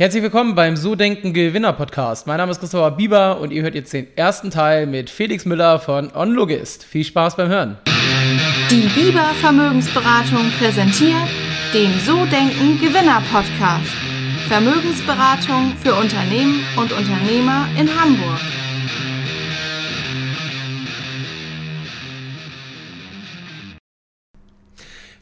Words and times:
Herzlich 0.00 0.22
willkommen 0.22 0.54
beim 0.54 0.78
So 0.78 0.94
Denken 0.94 1.34
Gewinner 1.34 1.74
Podcast. 1.74 2.26
Mein 2.26 2.38
Name 2.38 2.52
ist 2.52 2.58
Christopher 2.58 2.90
Bieber 2.92 3.38
und 3.38 3.52
ihr 3.52 3.60
hört 3.60 3.74
jetzt 3.74 3.92
den 3.92 4.06
ersten 4.16 4.50
Teil 4.50 4.86
mit 4.86 5.10
Felix 5.10 5.44
Müller 5.44 5.78
von 5.78 6.10
OnLogist. 6.14 6.84
Viel 6.84 7.04
Spaß 7.04 7.36
beim 7.36 7.50
Hören. 7.50 7.76
Die 8.70 8.88
Bieber 8.98 9.26
Vermögensberatung 9.42 10.50
präsentiert 10.58 11.28
den 11.74 11.92
So 12.06 12.24
Denken 12.24 12.78
Gewinner 12.80 13.22
Podcast. 13.30 13.92
Vermögensberatung 14.48 15.74
für 15.82 15.94
Unternehmen 15.94 16.64
und 16.78 16.92
Unternehmer 16.92 17.68
in 17.78 17.86
Hamburg. 18.00 18.40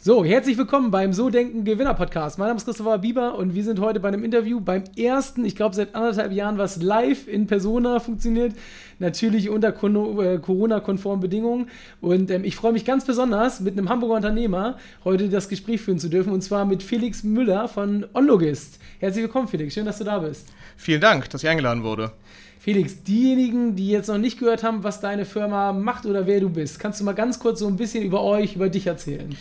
So, 0.01 0.25
herzlich 0.25 0.57
willkommen 0.57 0.93
beim 0.93 1.13
So 1.13 1.29
Denken 1.29 1.65
Gewinner 1.65 1.93
Podcast. 1.93 2.39
Mein 2.39 2.47
Name 2.47 2.59
ist 2.59 2.67
Christopher 2.67 2.99
Bieber 2.99 3.35
und 3.35 3.57
wir 3.57 3.65
sind 3.65 3.81
heute 3.81 3.99
bei 3.99 4.07
einem 4.07 4.23
Interview 4.23 4.61
beim 4.61 4.85
ersten, 4.97 5.45
ich 5.45 5.57
glaube 5.57 5.75
seit 5.75 5.97
anderthalb 5.97 6.31
Jahren, 6.31 6.57
was 6.57 6.81
live 6.81 7.27
in 7.27 7.49
Persona 7.49 7.99
funktioniert. 7.99 8.53
Natürlich 9.01 9.51
unter 9.51 9.71
äh, 9.71 10.39
Corona-konformen 10.39 11.21
Bedingungen. 11.21 11.69
Und 12.01 12.31
ähm, 12.31 12.45
ich 12.45 12.55
freue 12.55 12.73
mich 12.73 12.85
ganz 12.85 13.07
besonders, 13.07 13.59
mit 13.59 13.77
einem 13.77 13.89
Hamburger 13.89 14.15
Unternehmer 14.15 14.79
heute 15.03 15.29
das 15.29 15.49
Gespräch 15.49 15.81
führen 15.81 15.99
zu 15.99 16.09
dürfen 16.09 16.33
und 16.33 16.43
zwar 16.43 16.65
mit 16.65 16.85
Felix 16.85 17.25
Müller 17.25 17.67
von 17.67 18.07
OnLogist. 18.15 18.79
Herzlich 19.01 19.25
willkommen, 19.25 19.49
Felix. 19.49 19.75
Schön, 19.75 19.87
dass 19.87 19.99
du 19.99 20.05
da 20.05 20.21
bist. 20.21 20.47
Vielen 20.77 21.01
Dank, 21.01 21.29
dass 21.31 21.43
ich 21.43 21.49
eingeladen 21.49 21.83
wurde. 21.83 22.13
Felix, 22.61 23.03
diejenigen, 23.03 23.75
die 23.75 23.89
jetzt 23.89 24.07
noch 24.07 24.19
nicht 24.19 24.39
gehört 24.39 24.63
haben, 24.63 24.85
was 24.85 25.01
deine 25.01 25.25
Firma 25.25 25.73
macht 25.73 26.07
oder 26.07 26.29
wer 26.29 26.39
du 26.39 26.51
bist, 26.51 26.79
kannst 26.79 27.01
du 27.01 27.05
mal 27.05 27.15
ganz 27.15 27.41
kurz 27.41 27.59
so 27.59 27.67
ein 27.67 27.77
bisschen 27.77 28.05
über 28.05 28.23
euch, 28.23 28.55
über 28.55 28.69
dich 28.69 28.87
erzählen? 28.87 29.35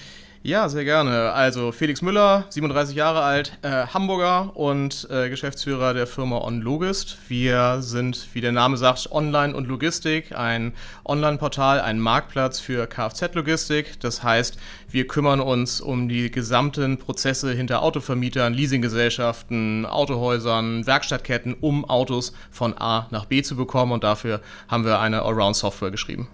Ja, 0.48 0.70
sehr 0.70 0.86
gerne. 0.86 1.34
Also 1.34 1.74
Felix 1.74 2.02
Müller, 2.02 2.46
37 2.48 2.96
Jahre 2.96 3.22
alt, 3.22 3.58
äh, 3.64 3.88
Hamburger 3.88 4.56
und 4.56 5.06
äh, 5.12 5.30
Geschäftsführer 5.30 5.94
der 5.94 6.08
Firma 6.08 6.38
OnLogist. 6.38 7.18
Wir 7.28 7.82
sind, 7.82 8.30
wie 8.32 8.40
der 8.40 8.54
Name 8.54 8.78
sagt, 8.78 9.12
Online 9.12 9.54
und 9.54 9.68
Logistik, 9.68 10.34
ein 10.34 10.72
Online-Portal, 11.04 11.82
ein 11.82 12.00
Marktplatz 12.00 12.62
für 12.62 12.88
Kfz-Logistik. 12.88 14.00
Das 14.00 14.24
heißt, 14.24 14.58
wir 14.90 15.06
kümmern 15.06 15.42
uns 15.42 15.82
um 15.82 16.08
die 16.08 16.32
gesamten 16.32 16.98
Prozesse 16.98 17.52
hinter 17.52 17.84
Autovermietern, 17.84 18.54
Leasinggesellschaften, 18.54 19.86
Autohäusern, 19.86 20.88
Werkstattketten, 20.88 21.56
um 21.60 21.84
Autos 21.84 22.32
von 22.52 22.74
A 22.78 23.08
nach 23.12 23.26
B 23.26 23.42
zu 23.42 23.58
bekommen 23.58 23.92
und 23.92 24.06
dafür 24.06 24.40
haben 24.70 24.86
wir 24.86 25.02
eine 25.02 25.24
Allround-Software 25.24 25.92
geschrieben. 25.92 26.30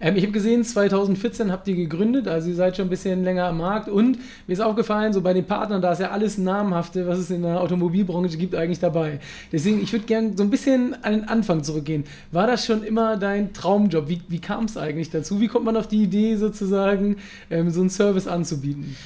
Ähm, 0.00 0.16
ich 0.16 0.22
habe 0.22 0.32
gesehen, 0.32 0.64
2014 0.64 1.50
habt 1.50 1.68
ihr 1.68 1.74
gegründet, 1.74 2.28
also 2.28 2.48
ihr 2.48 2.54
seid 2.54 2.76
schon 2.76 2.86
ein 2.86 2.90
bisschen 2.90 3.24
länger 3.24 3.46
am 3.46 3.58
Markt 3.58 3.88
und 3.88 4.18
mir 4.46 4.52
ist 4.52 4.60
aufgefallen, 4.60 5.12
so 5.12 5.22
bei 5.22 5.32
den 5.32 5.44
Partnern, 5.44 5.80
da 5.80 5.92
ist 5.92 6.00
ja 6.00 6.10
alles 6.10 6.38
Namhafte, 6.38 7.06
was 7.06 7.18
es 7.18 7.30
in 7.30 7.42
der 7.42 7.60
Automobilbranche 7.60 8.36
gibt, 8.36 8.54
eigentlich 8.54 8.80
dabei. 8.80 9.20
Deswegen, 9.52 9.82
ich 9.82 9.92
würde 9.92 10.06
gerne 10.06 10.32
so 10.36 10.42
ein 10.42 10.50
bisschen 10.50 10.94
an 11.02 11.12
den 11.12 11.28
Anfang 11.28 11.62
zurückgehen. 11.62 12.04
War 12.32 12.46
das 12.46 12.66
schon 12.66 12.82
immer 12.82 13.16
dein 13.16 13.52
Traumjob? 13.52 14.08
Wie, 14.08 14.20
wie 14.28 14.40
kam 14.40 14.64
es 14.64 14.76
eigentlich 14.76 15.10
dazu? 15.10 15.40
Wie 15.40 15.48
kommt 15.48 15.64
man 15.64 15.76
auf 15.76 15.88
die 15.88 16.02
Idee, 16.02 16.36
sozusagen 16.36 17.16
ähm, 17.50 17.70
so 17.70 17.80
einen 17.80 17.90
Service 17.90 18.26
anzubieten? 18.26 18.96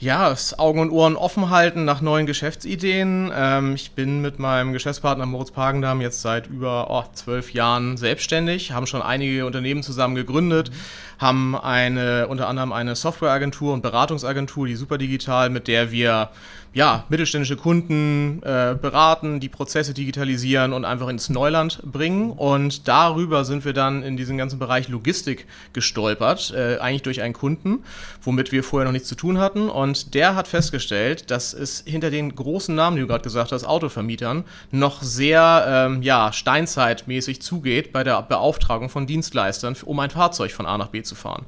Ja, 0.00 0.30
das 0.30 0.58
Augen 0.58 0.80
und 0.80 0.90
Ohren 0.90 1.14
offen 1.14 1.50
halten 1.50 1.84
nach 1.84 2.00
neuen 2.00 2.24
Geschäftsideen. 2.24 3.30
Ähm, 3.34 3.74
ich 3.74 3.92
bin 3.92 4.22
mit 4.22 4.38
meinem 4.38 4.72
Geschäftspartner 4.72 5.26
Moritz 5.26 5.50
Pagendam 5.50 6.00
jetzt 6.00 6.22
seit 6.22 6.46
über 6.46 6.86
oh, 6.88 7.04
zwölf 7.12 7.52
Jahren 7.52 7.98
selbstständig, 7.98 8.72
haben 8.72 8.86
schon 8.86 9.02
einige 9.02 9.44
Unternehmen 9.44 9.82
zusammen 9.82 10.14
gegründet, 10.14 10.70
haben 11.18 11.54
eine, 11.54 12.28
unter 12.28 12.48
anderem 12.48 12.72
eine 12.72 12.96
Softwareagentur 12.96 13.74
und 13.74 13.82
Beratungsagentur, 13.82 14.66
die 14.66 14.74
Superdigital, 14.74 15.50
mit 15.50 15.68
der 15.68 15.92
wir 15.92 16.30
ja, 16.72 17.04
mittelständische 17.08 17.56
Kunden 17.56 18.42
äh, 18.44 18.76
beraten, 18.80 19.40
die 19.40 19.48
Prozesse 19.48 19.92
digitalisieren 19.92 20.72
und 20.72 20.84
einfach 20.84 21.08
ins 21.08 21.28
Neuland 21.28 21.80
bringen. 21.82 22.30
Und 22.30 22.86
darüber 22.86 23.44
sind 23.44 23.64
wir 23.64 23.72
dann 23.72 24.04
in 24.04 24.16
diesen 24.16 24.38
ganzen 24.38 24.60
Bereich 24.60 24.88
Logistik 24.88 25.46
gestolpert, 25.72 26.52
äh, 26.54 26.78
eigentlich 26.78 27.02
durch 27.02 27.22
einen 27.22 27.34
Kunden, 27.34 27.80
womit 28.22 28.52
wir 28.52 28.62
vorher 28.62 28.84
noch 28.84 28.92
nichts 28.92 29.08
zu 29.08 29.16
tun 29.16 29.38
hatten. 29.38 29.68
Und 29.68 30.14
der 30.14 30.36
hat 30.36 30.46
festgestellt, 30.46 31.30
dass 31.32 31.54
es 31.54 31.82
hinter 31.84 32.10
den 32.10 32.36
großen 32.36 32.74
Namen, 32.74 32.96
die 32.96 33.02
du 33.02 33.08
gerade 33.08 33.24
gesagt 33.24 33.50
hast, 33.50 33.64
Autovermietern, 33.64 34.44
noch 34.70 35.02
sehr 35.02 35.64
ähm, 35.66 36.02
ja, 36.02 36.32
steinzeitmäßig 36.32 37.42
zugeht 37.42 37.92
bei 37.92 38.04
der 38.04 38.22
Beauftragung 38.22 38.90
von 38.90 39.08
Dienstleistern, 39.08 39.76
um 39.84 39.98
ein 39.98 40.10
Fahrzeug 40.10 40.52
von 40.52 40.66
A 40.66 40.78
nach 40.78 40.88
B 40.88 41.02
zu 41.02 41.16
fahren. 41.16 41.46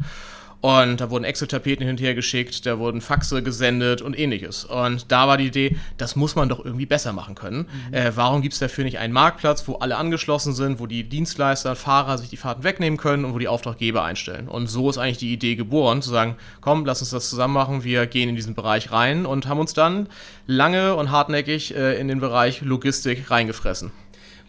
Und 0.62 1.00
da 1.00 1.10
wurden 1.10 1.24
Excel-Tapeten 1.24 1.84
hinterher 1.84 2.14
geschickt, 2.14 2.64
da 2.66 2.78
wurden 2.78 3.00
Faxe 3.00 3.42
gesendet 3.42 4.00
und 4.00 4.16
ähnliches. 4.16 4.64
Und 4.64 5.10
da 5.10 5.26
war 5.26 5.36
die 5.36 5.48
Idee, 5.48 5.76
das 5.98 6.14
muss 6.14 6.36
man 6.36 6.48
doch 6.48 6.64
irgendwie 6.64 6.86
besser 6.86 7.12
machen 7.12 7.34
können. 7.34 7.66
Mhm. 7.88 7.94
Äh, 7.94 8.16
warum 8.16 8.42
gibt 8.42 8.54
es 8.54 8.60
dafür 8.60 8.84
nicht 8.84 8.98
einen 8.98 9.12
Marktplatz, 9.12 9.66
wo 9.66 9.74
alle 9.74 9.96
angeschlossen 9.96 10.54
sind, 10.54 10.78
wo 10.78 10.86
die 10.86 11.02
Dienstleister, 11.02 11.74
Fahrer 11.74 12.16
sich 12.16 12.30
die 12.30 12.36
Fahrten 12.36 12.62
wegnehmen 12.62 12.96
können 12.96 13.24
und 13.24 13.34
wo 13.34 13.40
die 13.40 13.48
Auftraggeber 13.48 14.04
einstellen? 14.04 14.46
Und 14.46 14.68
so 14.68 14.88
ist 14.88 14.98
eigentlich 14.98 15.18
die 15.18 15.32
Idee 15.32 15.56
geboren, 15.56 16.00
zu 16.00 16.10
sagen, 16.10 16.36
komm, 16.60 16.86
lass 16.86 17.00
uns 17.00 17.10
das 17.10 17.28
zusammen 17.28 17.54
machen, 17.54 17.82
wir 17.82 18.06
gehen 18.06 18.28
in 18.28 18.36
diesen 18.36 18.54
Bereich 18.54 18.92
rein 18.92 19.26
und 19.26 19.48
haben 19.48 19.58
uns 19.58 19.74
dann 19.74 20.06
lange 20.46 20.94
und 20.94 21.10
hartnäckig 21.10 21.74
äh, 21.74 21.98
in 21.98 22.06
den 22.06 22.20
Bereich 22.20 22.60
Logistik 22.60 23.32
reingefressen. 23.32 23.90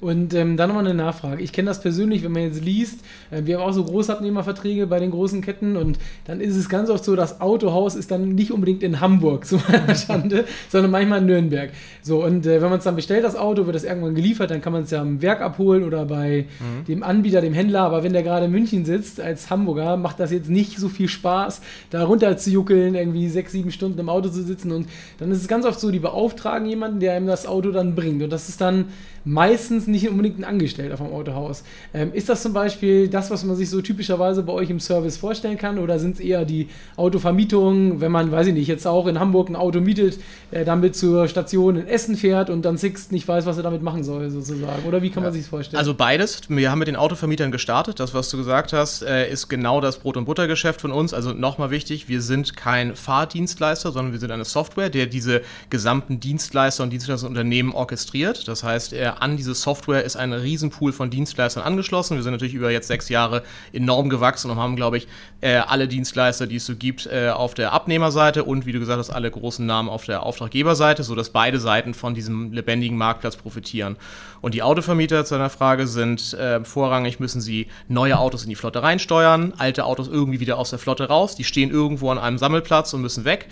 Und 0.04 0.34
ähm, 0.34 0.58
dann 0.58 0.68
nochmal 0.68 0.86
eine 0.86 0.94
Nachfrage. 0.94 1.42
Ich 1.42 1.54
kenne 1.54 1.70
das 1.70 1.80
persönlich, 1.80 2.24
wenn 2.24 2.34
man 2.34 2.42
jetzt 2.42 2.62
liest, 2.62 3.00
äh, 3.32 3.44
wir 3.46 3.58
haben 3.58 3.64
auch 3.64 3.72
so 3.72 3.86
Großabnehmerverträge 3.86 4.86
bei 4.86 5.00
den 5.00 5.12
großen 5.12 5.42
Ketten 5.42 5.78
und 5.78 5.98
dann 6.26 6.42
ist 6.42 6.58
es 6.58 6.68
ganz 6.68 6.90
oft 6.90 7.06
so, 7.06 7.16
das 7.16 7.40
Autohaus 7.40 7.96
ist 7.96 8.12
dann 8.12 8.36
nicht 8.36 8.52
unbedingt 8.52 8.84
in 8.84 9.00
Hamburg, 9.00 9.46
zu 9.46 9.62
meiner 9.66 9.96
Schande, 9.96 10.44
sondern 10.68 10.92
manchmal 10.92 11.20
in 11.20 11.28
Nürnberg. 11.28 11.70
So, 12.02 12.22
und 12.22 12.46
äh, 12.46 12.62
wenn 12.62 12.70
man 12.70 12.80
es 12.80 12.84
dann 12.84 12.98
bestellt, 12.98 13.24
das 13.24 13.38
Auto, 13.38 13.66
wird 13.66 13.78
es 13.78 13.86
irgendwann 13.86 14.14
geliefert, 14.14 14.52
dann 14.52 14.60
kann 14.60 14.74
man 14.74 14.84
es 14.84 14.92
ja 14.92 15.02
im 15.02 15.22
Werk 15.22 15.40
abholen 15.40 15.86
oder 15.86 16.04
bei 16.04 16.48
mhm. 16.60 16.84
dem 16.84 17.02
Anbieter, 17.02 17.40
dem 17.40 17.54
Händler. 17.54 17.84
Aber 17.84 18.04
wenn 18.04 18.12
der 18.12 18.24
gerade 18.24 18.48
in 18.48 18.52
München 18.52 18.84
sitzt, 18.84 19.22
als 19.22 19.50
Hamburger, 19.50 19.96
macht 19.96 20.20
das 20.20 20.34
jetzt 20.34 20.50
nicht 20.50 20.80
so 20.80 20.90
viel 20.90 21.08
Spaß, 21.08 21.62
da 21.92 22.04
runter 22.04 22.36
zu 22.36 22.50
juckeln, 22.50 22.96
irgendwie 22.96 23.30
sechs, 23.30 23.54
sieben 23.54 23.72
Stunden 23.72 24.00
im 24.00 24.10
Auto 24.10 24.28
zu 24.28 24.44
sitzen. 24.44 24.74
Und 24.74 24.90
dann 25.20 25.32
ist 25.32 25.40
es 25.40 25.48
ganz 25.48 25.66
oft 25.66 25.80
so, 25.80 25.92
die 25.92 26.00
beauftragen 26.00 26.68
jemanden, 26.68 27.00
der 27.00 27.16
ihm 27.16 27.26
das 27.26 27.48
Auto 27.48 27.72
dann 27.72 27.96
bringt. 27.96 28.22
Und 28.22 28.32
das 28.32 28.50
ist 28.50 28.60
dann 28.60 28.88
meistens 29.26 29.88
nicht 29.88 30.10
unbedingt 30.10 30.40
ein 30.40 30.44
Angestellter 30.44 30.98
vom 30.98 31.12
Autohaus. 31.14 31.64
Ähm, 31.94 32.12
ist 32.14 32.30
das 32.30 32.42
zum 32.42 32.54
Beispiel 32.54 33.08
das, 33.08 33.32
was 33.32 33.44
man 33.44 33.56
sich 33.56 33.70
so 33.70 33.82
typischerweise 33.82 34.44
bei 34.44 34.54
euch 34.54 34.70
im 34.70 34.80
Service 34.80 35.18
vorstellen 35.18 35.58
kann? 35.58 35.80
Oder 35.80 36.00
sind 36.00 36.16
es 36.16 36.20
eher 36.20 36.46
die 36.46 36.70
Autovermietungen, 36.98 38.02
wenn 38.02 38.12
man, 38.12 38.32
weiß 38.32 38.48
ich 38.48 38.54
nicht, 38.54 38.68
jetzt 38.68 38.86
auch 38.86 39.08
in 39.08 39.20
Hamburg 39.20 39.50
ein 39.50 39.56
Auto 39.56 39.80
mietet, 39.80 40.20
äh, 40.52 40.66
damit 40.66 40.96
zur 40.96 41.28
Station 41.28 41.78
in 41.78 41.88
Essen 41.88 42.16
fährt 42.16 42.50
und 42.50 42.64
dann 42.64 42.78
Sixt 42.78 43.12
nicht 43.12 43.28
weiß, 43.28 43.46
was 43.46 43.58
er 43.58 43.64
damit 43.64 43.82
machen 43.82 44.04
soll, 44.04 44.30
sozusagen? 44.30 44.84
Oder 44.86 45.02
wie 45.02 45.10
kann 45.10 45.24
ja. 45.24 45.28
man 45.28 45.34
sich 45.34 45.44
das 45.44 45.50
vorstellen? 45.50 45.80
Also 45.80 45.94
beides. 45.94 46.42
Wir 46.50 46.72
haben 46.72 46.80
mit 46.80 46.88
den 46.88 46.96
Autovermietern 46.96 47.52
gestartet. 47.52 48.00
Das, 48.00 48.14
was 48.14 48.30
du 48.30 48.38
gesagt 48.38 48.74
hast, 48.74 49.04
äh, 49.04 49.30
ist 49.30 49.48
genau 49.48 49.80
das 49.80 50.00
Brot- 50.00 50.18
und 50.18 50.26
Buttergeschäft 50.26 50.82
von 50.82 50.92
uns. 50.92 51.14
Also 51.14 51.32
nochmal 51.32 51.72
wichtig, 51.72 52.10
wir 52.10 52.22
sind 52.22 52.56
kein 52.56 52.96
Fahrdienstleister, 52.96 53.92
sondern 53.92 54.12
wir 54.12 54.20
sind 54.20 54.32
eine 54.32 54.46
Software, 54.46 54.90
der 54.90 55.06
diese 55.06 55.42
gesamten 55.70 56.20
Dienstleister 56.20 56.84
und 56.84 56.90
Dienstleisterunternehmen 56.90 57.74
orchestriert. 57.74 58.48
Das 58.48 58.64
heißt, 58.64 58.94
an 59.22 59.38
diese 59.38 59.54
Software 59.54 60.04
ist 60.04 60.16
ein 60.16 60.34
Riesenpool 60.34 60.94
von 60.94 61.10
Dienstleistern 61.10 61.64
angeschlossen. 61.64 62.16
Wir 62.16 62.24
sind 62.24 62.34
natürlich 62.34 62.54
über 62.54 62.72
jetzt 62.72 62.88
sechs 62.88 63.10
Jahre 63.10 63.44
enorm 63.72 64.10
gewachsen 64.10 64.52
und 64.52 64.58
haben, 64.58 64.76
glaube 64.76 64.98
ich, 64.98 65.08
äh, 65.42 65.56
alle 65.56 65.88
Dienstleister, 65.88 66.48
die 66.48 66.58
es 66.58 66.66
so 66.66 66.76
gibt, 66.76 67.06
äh, 67.08 67.30
auf 67.30 67.54
der 67.54 67.74
Abnehmerseite 67.74 68.44
und, 68.44 68.66
wie 68.66 68.72
du 68.72 68.80
gesagt 68.80 69.00
hast, 69.00 69.10
alle 69.10 69.30
großen 69.30 69.66
Namen 69.66 69.90
auf 69.90 70.06
der 70.06 70.24
Auftraggeberseite, 70.24 71.04
sodass 71.04 71.30
beide 71.30 71.60
Seiten 71.60 71.94
von 71.94 72.14
diesem 72.14 72.52
lebendigen 72.52 72.98
Marktplatz 72.98 73.36
profitieren. 73.36 73.98
Und 74.42 74.54
die 74.54 74.64
Autovermieter 74.64 75.24
zu 75.26 75.36
deiner 75.36 75.50
Frage 75.50 75.88
sind 75.88 76.34
äh, 76.34 76.64
vorrangig, 76.64 77.20
müssen 77.20 77.42
sie 77.42 77.68
neue 77.88 78.20
Autos 78.20 78.44
in 78.44 78.50
die 78.50 78.56
Flotte 78.56 78.84
reinsteuern, 78.84 79.54
alte 79.58 79.86
Autos 79.86 80.08
irgendwie 80.08 80.40
wieder 80.40 80.58
aus 80.58 80.70
der 80.70 80.80
Flotte 80.80 81.08
raus, 81.08 81.36
die 81.36 81.44
stehen 81.44 81.72
irgendwo 81.72 82.10
an 82.10 82.18
einem 82.18 82.38
Sammelplatz 82.38 82.94
und 82.94 83.02
müssen 83.02 83.26
weg. 83.26 83.48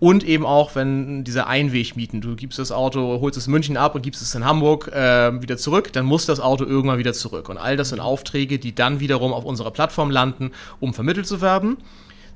Und 0.00 0.24
eben 0.24 0.44
auch, 0.44 0.74
wenn 0.74 1.24
diese 1.24 1.46
Einwegmieten, 1.46 2.20
du 2.20 2.34
gibst 2.34 2.58
das 2.58 2.72
Auto, 2.72 3.20
holst 3.20 3.38
es 3.38 3.46
in 3.46 3.52
München 3.52 3.76
ab 3.76 3.94
und 3.94 4.02
gibst 4.02 4.20
es 4.22 4.34
in 4.34 4.44
Hamburg 4.44 4.88
äh, 4.88 5.40
wieder 5.40 5.56
zurück, 5.56 5.92
dann 5.92 6.04
muss 6.04 6.26
das 6.26 6.40
Auto 6.40 6.64
irgendwann 6.64 6.98
wieder 6.98 7.12
zurück. 7.12 7.48
Und 7.48 7.58
all 7.58 7.76
das 7.76 7.90
sind 7.90 8.00
Aufträge, 8.00 8.58
die 8.58 8.74
dann 8.74 9.00
wiederum 9.00 9.32
auf 9.32 9.44
unserer 9.44 9.70
Plattform 9.70 10.10
landen, 10.10 10.50
um 10.80 10.94
vermittelt 10.94 11.26
zu 11.26 11.40
werden. 11.40 11.76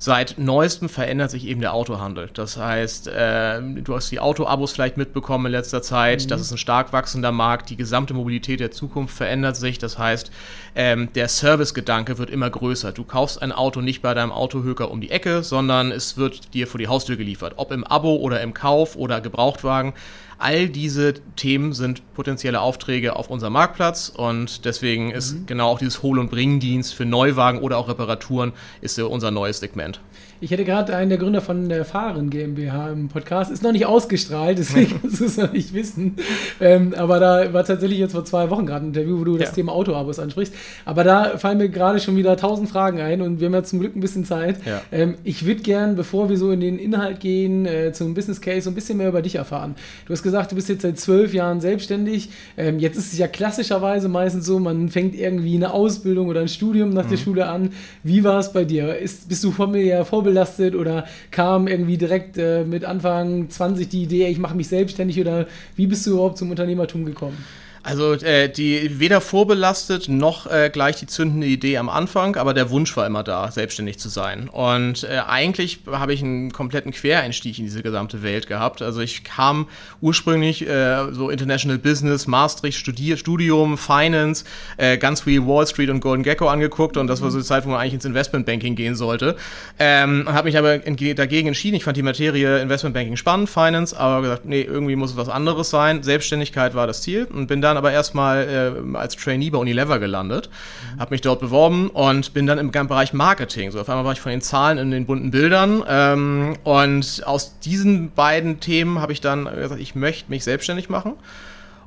Seit 0.01 0.39
neuestem 0.39 0.89
verändert 0.89 1.33
sich 1.33 1.45
eben 1.45 1.61
der 1.61 1.75
Autohandel. 1.75 2.31
Das 2.33 2.57
heißt, 2.57 3.09
äh, 3.09 3.61
du 3.61 3.97
hast 3.97 4.13
die 4.13 4.21
Autoabos 4.21 4.71
vielleicht 4.71 4.97
mitbekommen 4.97 5.47
in 5.47 5.53
letzter 5.53 5.83
Zeit. 5.83 6.23
Mhm. 6.25 6.29
Das 6.29 6.41
ist 6.41 6.53
ein 6.53 6.59
stark 6.59 6.93
wachsender 6.93 7.33
Markt. 7.33 7.69
Die 7.69 7.77
gesamte 7.77 8.15
Mobilität 8.15 8.61
der 8.61 8.71
Zukunft 8.71 9.17
verändert 9.17 9.57
sich. 9.57 9.79
Das 9.79 9.99
heißt, 9.99 10.31
ähm, 10.77 11.13
der 11.15 11.27
Servicegedanke 11.27 12.17
wird 12.17 12.31
immer 12.31 12.49
größer. 12.49 12.93
Du 12.93 13.03
kaufst 13.03 13.43
ein 13.43 13.51
Auto 13.51 13.81
nicht 13.81 14.01
bei 14.01 14.15
deinem 14.15 14.31
Autohöker 14.31 14.89
um 14.93 15.01
die 15.01 15.11
Ecke, 15.11 15.43
sondern 15.43 15.91
es 15.91 16.17
wird 16.17 16.55
dir 16.55 16.69
vor 16.69 16.79
die 16.79 16.87
Haustür 16.87 17.17
geliefert. 17.17 17.55
Ob 17.57 17.73
im 17.73 17.83
Abo 17.83 18.17
oder 18.17 18.41
im 18.41 18.55
Kauf 18.55 18.95
oder 18.95 19.21
Gebrauchtwagen. 19.21 19.95
All 20.39 20.69
diese 20.69 21.15
Themen 21.35 21.73
sind 21.73 22.15
potenzielle 22.15 22.61
Aufträge 22.61 23.17
auf 23.17 23.29
unserem 23.29 23.55
Marktplatz 23.55 24.09
und 24.09 24.65
deswegen 24.65 25.11
ist 25.11 25.35
mhm. 25.35 25.47
genau 25.47 25.69
auch 25.69 25.81
dieses 25.81 26.03
Hol- 26.03 26.21
und 26.21 26.31
Bringdienst 26.31 26.95
für 26.95 27.05
Neuwagen 27.05 27.59
oder 27.59 27.77
auch 27.77 27.89
Reparaturen 27.89 28.53
ist 28.81 28.99
unser 29.01 29.33
neues 29.33 29.59
Segment. 29.59 30.01
Ich 30.41 30.53
hätte 30.53 30.65
gerade 30.65 30.95
einen 30.95 31.11
der 31.11 31.19
Gründer 31.19 31.41
von 31.41 31.69
der 31.69 31.85
Fahren 31.85 32.31
GmbH 32.31 32.91
im 32.91 33.09
Podcast. 33.09 33.51
Ist 33.51 33.65
noch 33.65 33.73
nicht 33.73 33.87
ausgestrahlt, 33.87 34.57
deswegen 34.59 35.01
kannst 35.03 35.21
du 35.21 35.25
es 35.25 35.37
noch 35.37 35.53
nicht 35.53 35.75
wissen. 35.75 36.15
Ähm, 36.61 36.95
aber 36.97 37.19
da 37.19 37.53
war 37.53 37.65
tatsächlich 37.65 37.99
jetzt 37.99 38.13
vor 38.13 38.25
zwei 38.25 38.49
Wochen 38.49 38.65
gerade 38.65 38.85
ein 38.85 38.89
Interview, 38.89 39.19
wo 39.19 39.25
du 39.25 39.33
ja. 39.33 39.41
das 39.41 39.53
Thema 39.53 39.73
Autoabos 39.73 40.21
ansprichst. 40.21 40.55
Aber 40.85 41.03
da 41.03 41.39
fallen 41.39 41.59
mir 41.59 41.69
gerade 41.69 41.99
schon 41.99 42.17
wieder 42.17 42.37
tausend 42.37 42.69
Fragen 42.69 43.01
ein 43.01 43.21
und 43.21 43.41
wir 43.41 43.47
haben 43.47 43.55
ja 43.55 43.65
zum 43.65 43.81
Glück 43.81 43.97
ein 43.97 44.01
bisschen 44.01 44.25
Zeit. 44.25 44.65
Ja. 44.65 44.81
Ähm, 44.93 45.17
ich 45.25 45.45
würde 45.45 45.63
gern, 45.63 45.97
bevor 45.97 46.29
wir 46.29 46.37
so 46.37 46.53
in 46.53 46.61
den 46.61 46.79
Inhalt 46.79 47.19
gehen, 47.19 47.67
äh, 47.67 47.93
zum 47.93 48.15
Business 48.15 48.41
Case, 48.41 48.63
so 48.63 48.71
ein 48.71 48.75
bisschen 48.75 48.99
mehr 48.99 49.09
über 49.09 49.23
dich 49.23 49.35
erfahren. 49.35 49.75
Du 50.07 50.13
hast 50.13 50.23
gesagt, 50.23 50.53
du 50.53 50.55
bist 50.55 50.69
jetzt 50.69 50.83
seit 50.83 51.01
zwölf 51.01 51.35
Jahren 51.35 51.61
selbstständig. 51.61 52.31
Ähm, 52.57 52.79
jetzt 52.79 52.97
ist 52.97 53.13
es 53.13 53.19
ja 53.19 53.27
klassischerweise 53.27 54.09
meistens 54.09 54.47
so, 54.47 54.61
man 54.61 54.89
fängt 54.89 55.17
irgendwie 55.17 55.57
eine 55.57 55.73
Ausbildung 55.73 56.29
oder 56.29 56.43
ein 56.43 56.49
Studium 56.49 56.91
nach 56.91 57.07
mhm. 57.07 57.11
der 57.11 57.17
Schule 57.17 57.47
an. 57.49 57.71
Wie 58.05 58.23
war 58.23 58.39
es 58.39 58.53
bei 58.53 58.65
dir? 58.65 58.97
Ist, 58.99 59.29
bist 59.29 59.43
du 59.43 59.51
familiär 59.51 60.05
vorbelastet 60.29 60.75
oder 60.75 61.05
kam 61.31 61.67
irgendwie 61.67 61.97
direkt 61.97 62.39
äh, 62.39 62.65
mit 62.65 62.85
Anfang 62.85 63.49
20 63.49 63.89
die 63.89 64.03
Idee, 64.03 64.29
ich 64.29 64.39
mache 64.39 64.57
mich 64.57 64.69
selbstständig 64.69 65.21
oder 65.21 65.47
wie 65.77 65.87
bist 65.87 66.07
du 66.07 66.13
überhaupt 66.13 66.39
zum 66.39 66.51
Unternehmertum 66.51 67.05
gekommen? 67.05 67.45
Also 67.89 68.13
äh, 68.13 68.51
die 68.51 69.01
weder 69.01 69.23
vorbelastet 69.23 70.11
noch 70.11 70.47
äh, 70.47 70.69
gleich 70.71 70.97
die 70.97 71.07
zündende 71.07 71.47
Idee 71.47 71.79
am 71.79 71.89
Anfang, 71.89 72.37
aber 72.37 72.53
der 72.53 72.69
Wunsch 72.69 72.95
war 72.99 73.07
immer 73.07 73.23
da, 73.23 73.51
selbstständig 73.51 73.99
zu 73.99 74.11
sein. 74.11 74.51
Und 74.51 75.05
äh, 75.05 75.21
eigentlich 75.27 75.81
habe 75.91 76.13
ich 76.13 76.23
einen 76.23 76.53
kompletten 76.53 76.93
Quereinstieg 76.93 77.59
in 77.59 77.65
diese 77.65 77.83
gesamte 77.83 78.23
Welt 78.23 78.47
gehabt. 78.47 78.83
Also 78.83 79.01
ich 79.01 79.25
kam 79.25 79.69
ursprünglich 80.03 80.69
äh, 80.69 81.11
so 81.13 81.31
International 81.31 81.79
Business, 81.79 82.27
Maastricht, 82.27 82.79
Studier, 82.79 83.17
Studium, 83.17 83.79
Finance, 83.79 84.45
äh, 84.77 84.99
ganz 84.99 85.25
wie 85.25 85.41
Wall 85.41 85.67
Street 85.67 85.89
und 85.89 86.01
Golden 86.01 86.25
Gecko 86.25 86.47
angeguckt 86.47 86.99
und 86.99 87.07
das 87.07 87.23
war 87.23 87.31
so 87.31 87.39
die 87.39 87.45
Zeit, 87.45 87.65
wo 87.65 87.71
man 87.71 87.81
eigentlich 87.81 87.95
ins 87.95 88.05
Investmentbanking 88.05 88.75
gehen 88.75 88.97
sollte. 88.97 89.35
Ähm, 89.79 90.29
habe 90.29 90.49
mich 90.49 90.59
aber 90.59 90.77
dagegen 90.77 91.49
entschieden. 91.49 91.77
Ich 91.77 91.85
fand 91.85 91.97
die 91.97 92.03
Materie 92.03 92.61
Investmentbanking 92.61 93.17
spannend, 93.17 93.49
Finance, 93.49 93.99
aber 93.99 94.21
gesagt, 94.21 94.45
nee, 94.45 94.61
irgendwie 94.61 94.95
muss 94.95 95.13
es 95.13 95.17
was 95.17 95.31
anderes 95.31 95.71
sein. 95.71 96.03
Selbstständigkeit 96.03 96.75
war 96.75 96.87
das 96.87 97.01
Ziel 97.01 97.27
und 97.33 97.47
bin 97.47 97.63
dann 97.63 97.78
aber 97.79 97.93
erstmal 97.93 98.83
äh, 98.93 98.97
als 98.97 99.17
Trainee 99.17 99.51
bei 99.51 99.59
Unilever 99.59 99.99
gelandet, 99.99 100.51
mhm. 100.95 101.01
habe 101.01 101.15
mich 101.15 101.21
dort 101.21 101.41
beworben 101.41 101.89
und 101.89 102.35
bin 102.35 102.47
dann 102.47 102.59
im 102.59 102.71
Bereich 102.71 103.13
Marketing. 103.13 103.71
So 103.71 103.81
auf 103.81 103.89
einmal 103.89 104.05
war 104.05 104.13
ich 104.13 104.21
von 104.21 104.31
den 104.31 104.43
Zahlen 104.43 104.79
in 104.79 104.91
den 104.91 105.07
bunten 105.07 105.31
Bildern 105.31 105.83
ähm, 105.89 106.57
und 106.65 107.23
aus 107.25 107.59
diesen 107.61 108.11
beiden 108.13 108.61
Themen 108.61 109.01
habe 109.01 109.13
ich 109.13 109.21
dann 109.21 109.47
gesagt, 109.47 109.81
ich 109.81 109.95
möchte 109.95 110.31
mich 110.31 110.45
selbstständig 110.45 110.89
machen 110.89 111.15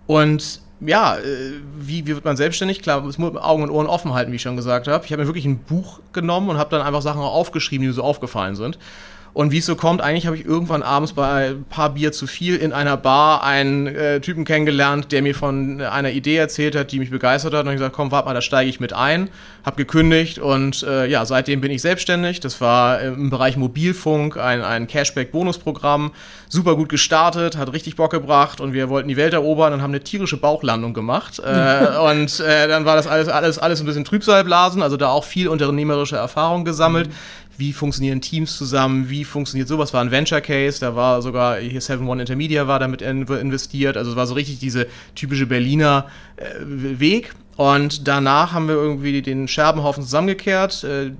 und 0.08 0.62
ja, 0.82 1.18
äh, 1.18 1.22
wie, 1.78 2.06
wie 2.08 2.16
wird 2.16 2.26
man 2.26 2.36
selbstständig? 2.36 2.82
Klar, 2.82 3.06
es 3.06 3.18
muss 3.18 3.36
Augen 3.38 3.64
und 3.64 3.70
Ohren 3.70 3.88
offen 3.88 4.14
halten, 4.14 4.32
wie 4.32 4.38
ich 4.38 4.42
schon 4.42 4.56
gesagt 4.56 4.88
habe. 4.88 5.06
Ich 5.06 5.12
habe 5.12 5.22
mir 5.22 5.28
wirklich 5.28 5.46
ein 5.46 5.60
Buch 5.60 6.00
genommen 6.12 6.50
und 6.50 6.58
habe 6.58 6.72
dann 6.72 6.82
einfach 6.82 7.02
Sachen 7.02 7.22
aufgeschrieben, 7.22 7.84
die 7.84 7.88
mir 7.90 7.94
so 7.94 8.04
aufgefallen 8.04 8.56
sind. 8.56 8.80
Und 9.34 9.52
wie 9.52 9.60
es 9.60 9.66
so 9.66 9.76
kommt, 9.76 10.02
eigentlich 10.02 10.26
habe 10.26 10.36
ich 10.36 10.46
irgendwann 10.46 10.84
abends 10.84 11.14
bei 11.14 11.52
ein 11.52 11.64
paar 11.64 11.94
Bier 11.94 12.12
zu 12.12 12.28
viel 12.28 12.58
in 12.58 12.74
einer 12.74 12.98
Bar 12.98 13.44
einen 13.44 13.88
äh, 13.88 14.20
Typen 14.20 14.44
kennengelernt, 14.44 15.12
der 15.12 15.22
mir 15.22 15.34
von 15.34 15.80
einer 15.80 16.12
Idee 16.12 16.36
erzählt 16.36 16.76
hat, 16.76 16.92
die 16.92 17.00
mich 17.00 17.12
begeistert 17.12 17.54
hat. 17.54 17.66
Und 17.66 17.72
ich 17.72 17.78
gesagt, 17.78 17.96
komm, 17.96 18.12
warte 18.12 18.28
mal, 18.28 18.34
da 18.34 18.42
steige 18.42 18.70
ich 18.70 18.82
mit 18.82 18.92
ein. 18.92 19.30
Habe 19.64 19.78
gekündigt 19.78 20.40
und 20.40 20.84
äh, 20.84 21.06
ja, 21.08 21.24
seitdem 21.26 21.62
bin 21.62 21.72
ich 21.72 21.82
selbstständig. 21.82 22.42
Das 22.42 22.60
war 22.60 23.00
im 23.02 23.30
Bereich 23.30 23.56
Mobilfunk 23.56 24.36
ein, 24.38 24.62
ein 24.62 24.88
Cashback-Bonusprogramm. 24.88 26.12
Super 26.50 26.76
gut 26.76 26.90
gestartet, 26.90 27.58
hat 27.58 27.72
richtig 27.72 27.96
Bock 27.96 28.12
gebracht 28.12 28.60
und 28.60 28.74
wir 28.74 28.90
wollten 28.90 29.08
die 29.08 29.18
Welt 29.18 29.34
erobern 29.34 29.72
und 29.72 29.82
haben 29.82 29.92
eine 29.92 30.04
tierische 30.04 30.38
Bauchlandung 30.38 30.94
gemacht. 30.94 31.40
äh, 31.40 31.98
und 32.12 32.40
äh, 32.42 32.68
dann 32.68 32.84
war 32.84 32.98
das 32.98 33.08
alles, 33.08 33.30
alles, 33.30 33.60
alles 33.60 33.80
ein 33.80 33.86
bisschen 33.86 34.04
Trübsalblasen, 34.04 34.82
also 34.82 34.98
da 34.98 35.10
auch 35.10 35.24
viel 35.24 35.48
unternehmerische 35.48 36.18
Erfahrung 36.18 36.66
gesammelt. 36.66 37.08
Mhm 37.08 37.14
wie 37.62 37.74
funktionieren 37.74 38.22
Teams 38.22 38.58
zusammen, 38.58 39.10
wie 39.10 39.24
funktioniert 39.24 39.68
sowas, 39.68 39.94
war 39.94 40.02
ein 40.02 40.10
Venture 40.10 40.42
Case, 40.42 40.80
da 40.80 40.96
war 40.96 41.22
sogar 41.22 41.60
hier 41.60 41.80
7-One 41.80 42.24
Intermedia 42.24 42.68
war 42.68 42.80
damit 42.80 43.04
investiert, 43.04 43.98
also 43.98 44.12
es 44.12 44.18
war 44.18 44.26
so 44.26 44.34
richtig 44.34 44.58
diese 44.58 44.88
typische 45.14 45.46
Berliner 45.46 46.08
äh, 46.38 47.00
Weg 47.00 47.36
und 47.58 48.08
danach 48.08 48.54
haben 48.54 48.68
wir 48.68 48.76
irgendwie 48.76 49.22
den 49.22 49.48
Scherbenhaufen 49.48 50.04
zusammengekehrt, 50.04 50.84
äh, 50.84 51.12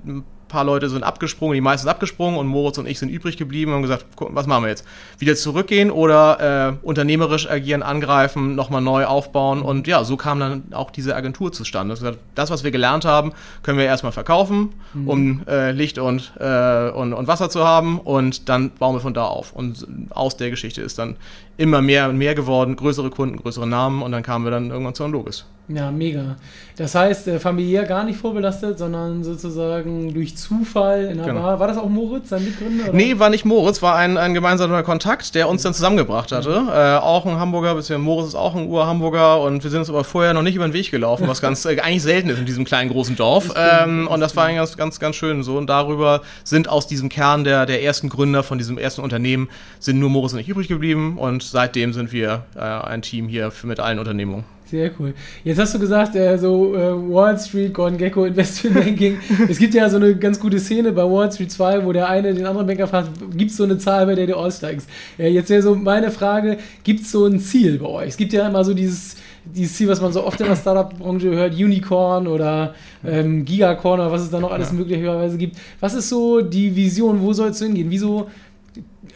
paar 0.52 0.64
Leute 0.64 0.88
sind 0.88 1.02
abgesprungen, 1.02 1.54
die 1.54 1.60
meisten 1.60 1.84
sind 1.84 1.90
abgesprungen 1.90 2.38
und 2.38 2.46
Moritz 2.46 2.78
und 2.78 2.86
ich 2.86 2.98
sind 2.98 3.08
übrig 3.08 3.36
geblieben 3.36 3.72
und 3.72 3.76
haben 3.76 3.82
gesagt, 3.82 4.06
was 4.18 4.46
machen 4.46 4.64
wir 4.64 4.68
jetzt? 4.68 4.84
Wieder 5.18 5.34
zurückgehen 5.34 5.90
oder 5.90 6.76
äh, 6.80 6.86
unternehmerisch 6.86 7.50
agieren, 7.50 7.82
angreifen, 7.82 8.54
nochmal 8.54 8.82
neu 8.82 9.06
aufbauen 9.06 9.62
und 9.62 9.86
ja, 9.86 10.04
so 10.04 10.16
kam 10.16 10.38
dann 10.38 10.62
auch 10.72 10.90
diese 10.90 11.16
Agentur 11.16 11.52
zustande. 11.52 11.94
Das, 11.94 12.16
das 12.34 12.50
was 12.50 12.64
wir 12.64 12.70
gelernt 12.70 13.04
haben, 13.04 13.32
können 13.62 13.78
wir 13.78 13.86
erstmal 13.86 14.12
verkaufen, 14.12 14.74
mhm. 14.92 15.08
um 15.08 15.42
äh, 15.48 15.72
Licht 15.72 15.98
und, 15.98 16.32
äh, 16.38 16.90
und, 16.90 17.14
und 17.14 17.26
Wasser 17.26 17.50
zu 17.50 17.64
haben 17.64 17.98
und 17.98 18.48
dann 18.48 18.70
bauen 18.70 18.94
wir 18.94 19.00
von 19.00 19.14
da 19.14 19.24
auf. 19.24 19.52
Und 19.52 19.86
aus 20.10 20.36
der 20.36 20.50
Geschichte 20.50 20.82
ist 20.82 20.98
dann 20.98 21.16
immer 21.56 21.82
mehr 21.82 22.08
und 22.08 22.18
mehr 22.18 22.34
geworden, 22.34 22.76
größere 22.76 23.10
Kunden, 23.10 23.38
größere 23.38 23.66
Namen 23.66 24.02
und 24.02 24.12
dann 24.12 24.22
kamen 24.22 24.44
wir 24.44 24.50
dann 24.50 24.70
irgendwann 24.70 24.94
zu 24.94 25.06
Logis. 25.06 25.46
Ja, 25.68 25.90
mega. 25.90 26.36
Das 26.76 26.94
heißt, 26.94 27.28
äh, 27.28 27.38
familiär 27.38 27.84
gar 27.84 28.04
nicht 28.04 28.18
vorbelastet, 28.18 28.78
sondern 28.78 29.22
sozusagen 29.22 30.12
durch 30.12 30.36
Zufall 30.42 31.04
in 31.04 31.18
der 31.18 31.26
genau. 31.26 31.42
Bar. 31.42 31.60
War 31.60 31.68
das 31.68 31.78
auch 31.78 31.88
Moritz, 31.88 32.28
sein 32.28 32.44
Mitgründer? 32.44 32.84
Oder? 32.84 32.92
Nee, 32.92 33.18
war 33.18 33.30
nicht 33.30 33.44
Moritz, 33.44 33.82
war 33.82 33.96
ein, 33.96 34.16
ein 34.16 34.34
gemeinsamer 34.34 34.82
Kontakt, 34.82 35.34
der 35.34 35.48
uns 35.48 35.62
dann 35.62 35.74
zusammengebracht 35.74 36.32
hatte. 36.32 36.50
Ja. 36.50 36.96
Äh, 36.96 37.00
auch 37.00 37.26
ein 37.26 37.38
Hamburger, 37.38 37.74
beziehungsweise 37.74 37.98
Moritz 37.98 38.28
ist 38.28 38.34
auch 38.34 38.54
ein 38.54 38.66
Ur-Hamburger 38.68 39.40
und 39.40 39.62
wir 39.62 39.70
sind 39.70 39.80
uns 39.80 39.88
aber 39.88 40.04
vorher 40.04 40.34
noch 40.34 40.42
nicht 40.42 40.56
über 40.56 40.66
den 40.66 40.72
Weg 40.72 40.90
gelaufen, 40.90 41.28
was 41.28 41.40
ganz 41.40 41.64
äh, 41.64 41.80
eigentlich 41.80 42.02
selten 42.02 42.28
ist 42.28 42.38
in 42.38 42.46
diesem 42.46 42.64
kleinen 42.64 42.90
großen 42.90 43.16
Dorf. 43.16 43.52
Ähm, 43.56 44.08
und 44.08 44.20
das 44.20 44.36
war 44.36 44.46
eigentlich 44.46 44.58
ganz, 44.58 44.76
ganz, 44.76 45.00
ganz 45.00 45.16
schön 45.16 45.42
so. 45.42 45.56
Und 45.56 45.68
darüber 45.68 46.22
sind 46.44 46.68
aus 46.68 46.86
diesem 46.86 47.08
Kern 47.08 47.44
der, 47.44 47.66
der 47.66 47.82
ersten 47.82 48.08
Gründer 48.08 48.42
von 48.42 48.58
diesem 48.58 48.78
ersten 48.78 49.02
Unternehmen, 49.02 49.48
sind 49.78 49.98
nur 49.98 50.10
Moritz 50.10 50.32
und 50.32 50.38
ich 50.38 50.48
übrig 50.48 50.68
geblieben 50.68 51.16
und 51.18 51.42
seitdem 51.42 51.92
sind 51.92 52.12
wir 52.12 52.44
äh, 52.54 52.60
ein 52.60 53.02
Team 53.02 53.28
hier 53.28 53.50
für, 53.50 53.66
mit 53.66 53.80
allen 53.80 53.98
Unternehmungen. 53.98 54.44
Sehr 54.72 54.90
cool. 54.98 55.12
Jetzt 55.44 55.58
hast 55.58 55.74
du 55.74 55.78
gesagt, 55.78 56.16
äh, 56.16 56.38
so 56.38 56.74
äh, 56.74 57.12
Wall 57.12 57.38
Street, 57.38 57.74
Gordon 57.74 57.98
Gecko, 57.98 58.24
Investment 58.24 58.74
Banking. 58.74 59.18
es 59.50 59.58
gibt 59.58 59.74
ja 59.74 59.86
so 59.90 59.98
eine 59.98 60.16
ganz 60.16 60.40
gute 60.40 60.58
Szene 60.58 60.92
bei 60.92 61.02
Wall 61.02 61.30
Street 61.30 61.52
2, 61.52 61.84
wo 61.84 61.92
der 61.92 62.08
eine 62.08 62.32
den 62.32 62.46
anderen 62.46 62.66
Banker 62.66 62.86
fragt, 62.86 63.10
gibt 63.36 63.50
es 63.50 63.58
so 63.58 63.64
eine 63.64 63.76
Zahl, 63.76 64.06
bei 64.06 64.14
der 64.14 64.28
du 64.28 64.34
aussteigst? 64.34 64.88
Äh, 65.18 65.28
jetzt 65.28 65.50
wäre 65.50 65.60
so 65.60 65.74
meine 65.74 66.10
Frage, 66.10 66.56
gibt 66.84 67.02
es 67.02 67.12
so 67.12 67.26
ein 67.26 67.38
Ziel 67.38 67.80
bei 67.80 67.86
euch? 67.86 68.08
Es 68.08 68.16
gibt 68.16 68.32
ja 68.32 68.48
immer 68.48 68.64
so 68.64 68.72
dieses, 68.72 69.16
dieses 69.44 69.76
Ziel, 69.76 69.88
was 69.88 70.00
man 70.00 70.10
so 70.10 70.24
oft 70.24 70.40
in 70.40 70.46
der 70.46 70.56
Startup-Branche 70.56 71.28
hört, 71.28 71.52
Unicorn 71.52 72.26
oder 72.26 72.74
ähm, 73.04 73.44
Gigacorn 73.44 74.00
oder 74.00 74.10
was 74.10 74.22
es 74.22 74.30
da 74.30 74.40
noch 74.40 74.52
alles 74.52 74.68
ja. 74.68 74.76
möglicherweise 74.76 75.36
gibt. 75.36 75.58
Was 75.80 75.92
ist 75.92 76.08
so 76.08 76.40
die 76.40 76.74
Vision? 76.74 77.20
Wo 77.20 77.34
soll 77.34 77.50
es 77.50 77.58
hingehen? 77.58 77.90
Wieso 77.90 78.30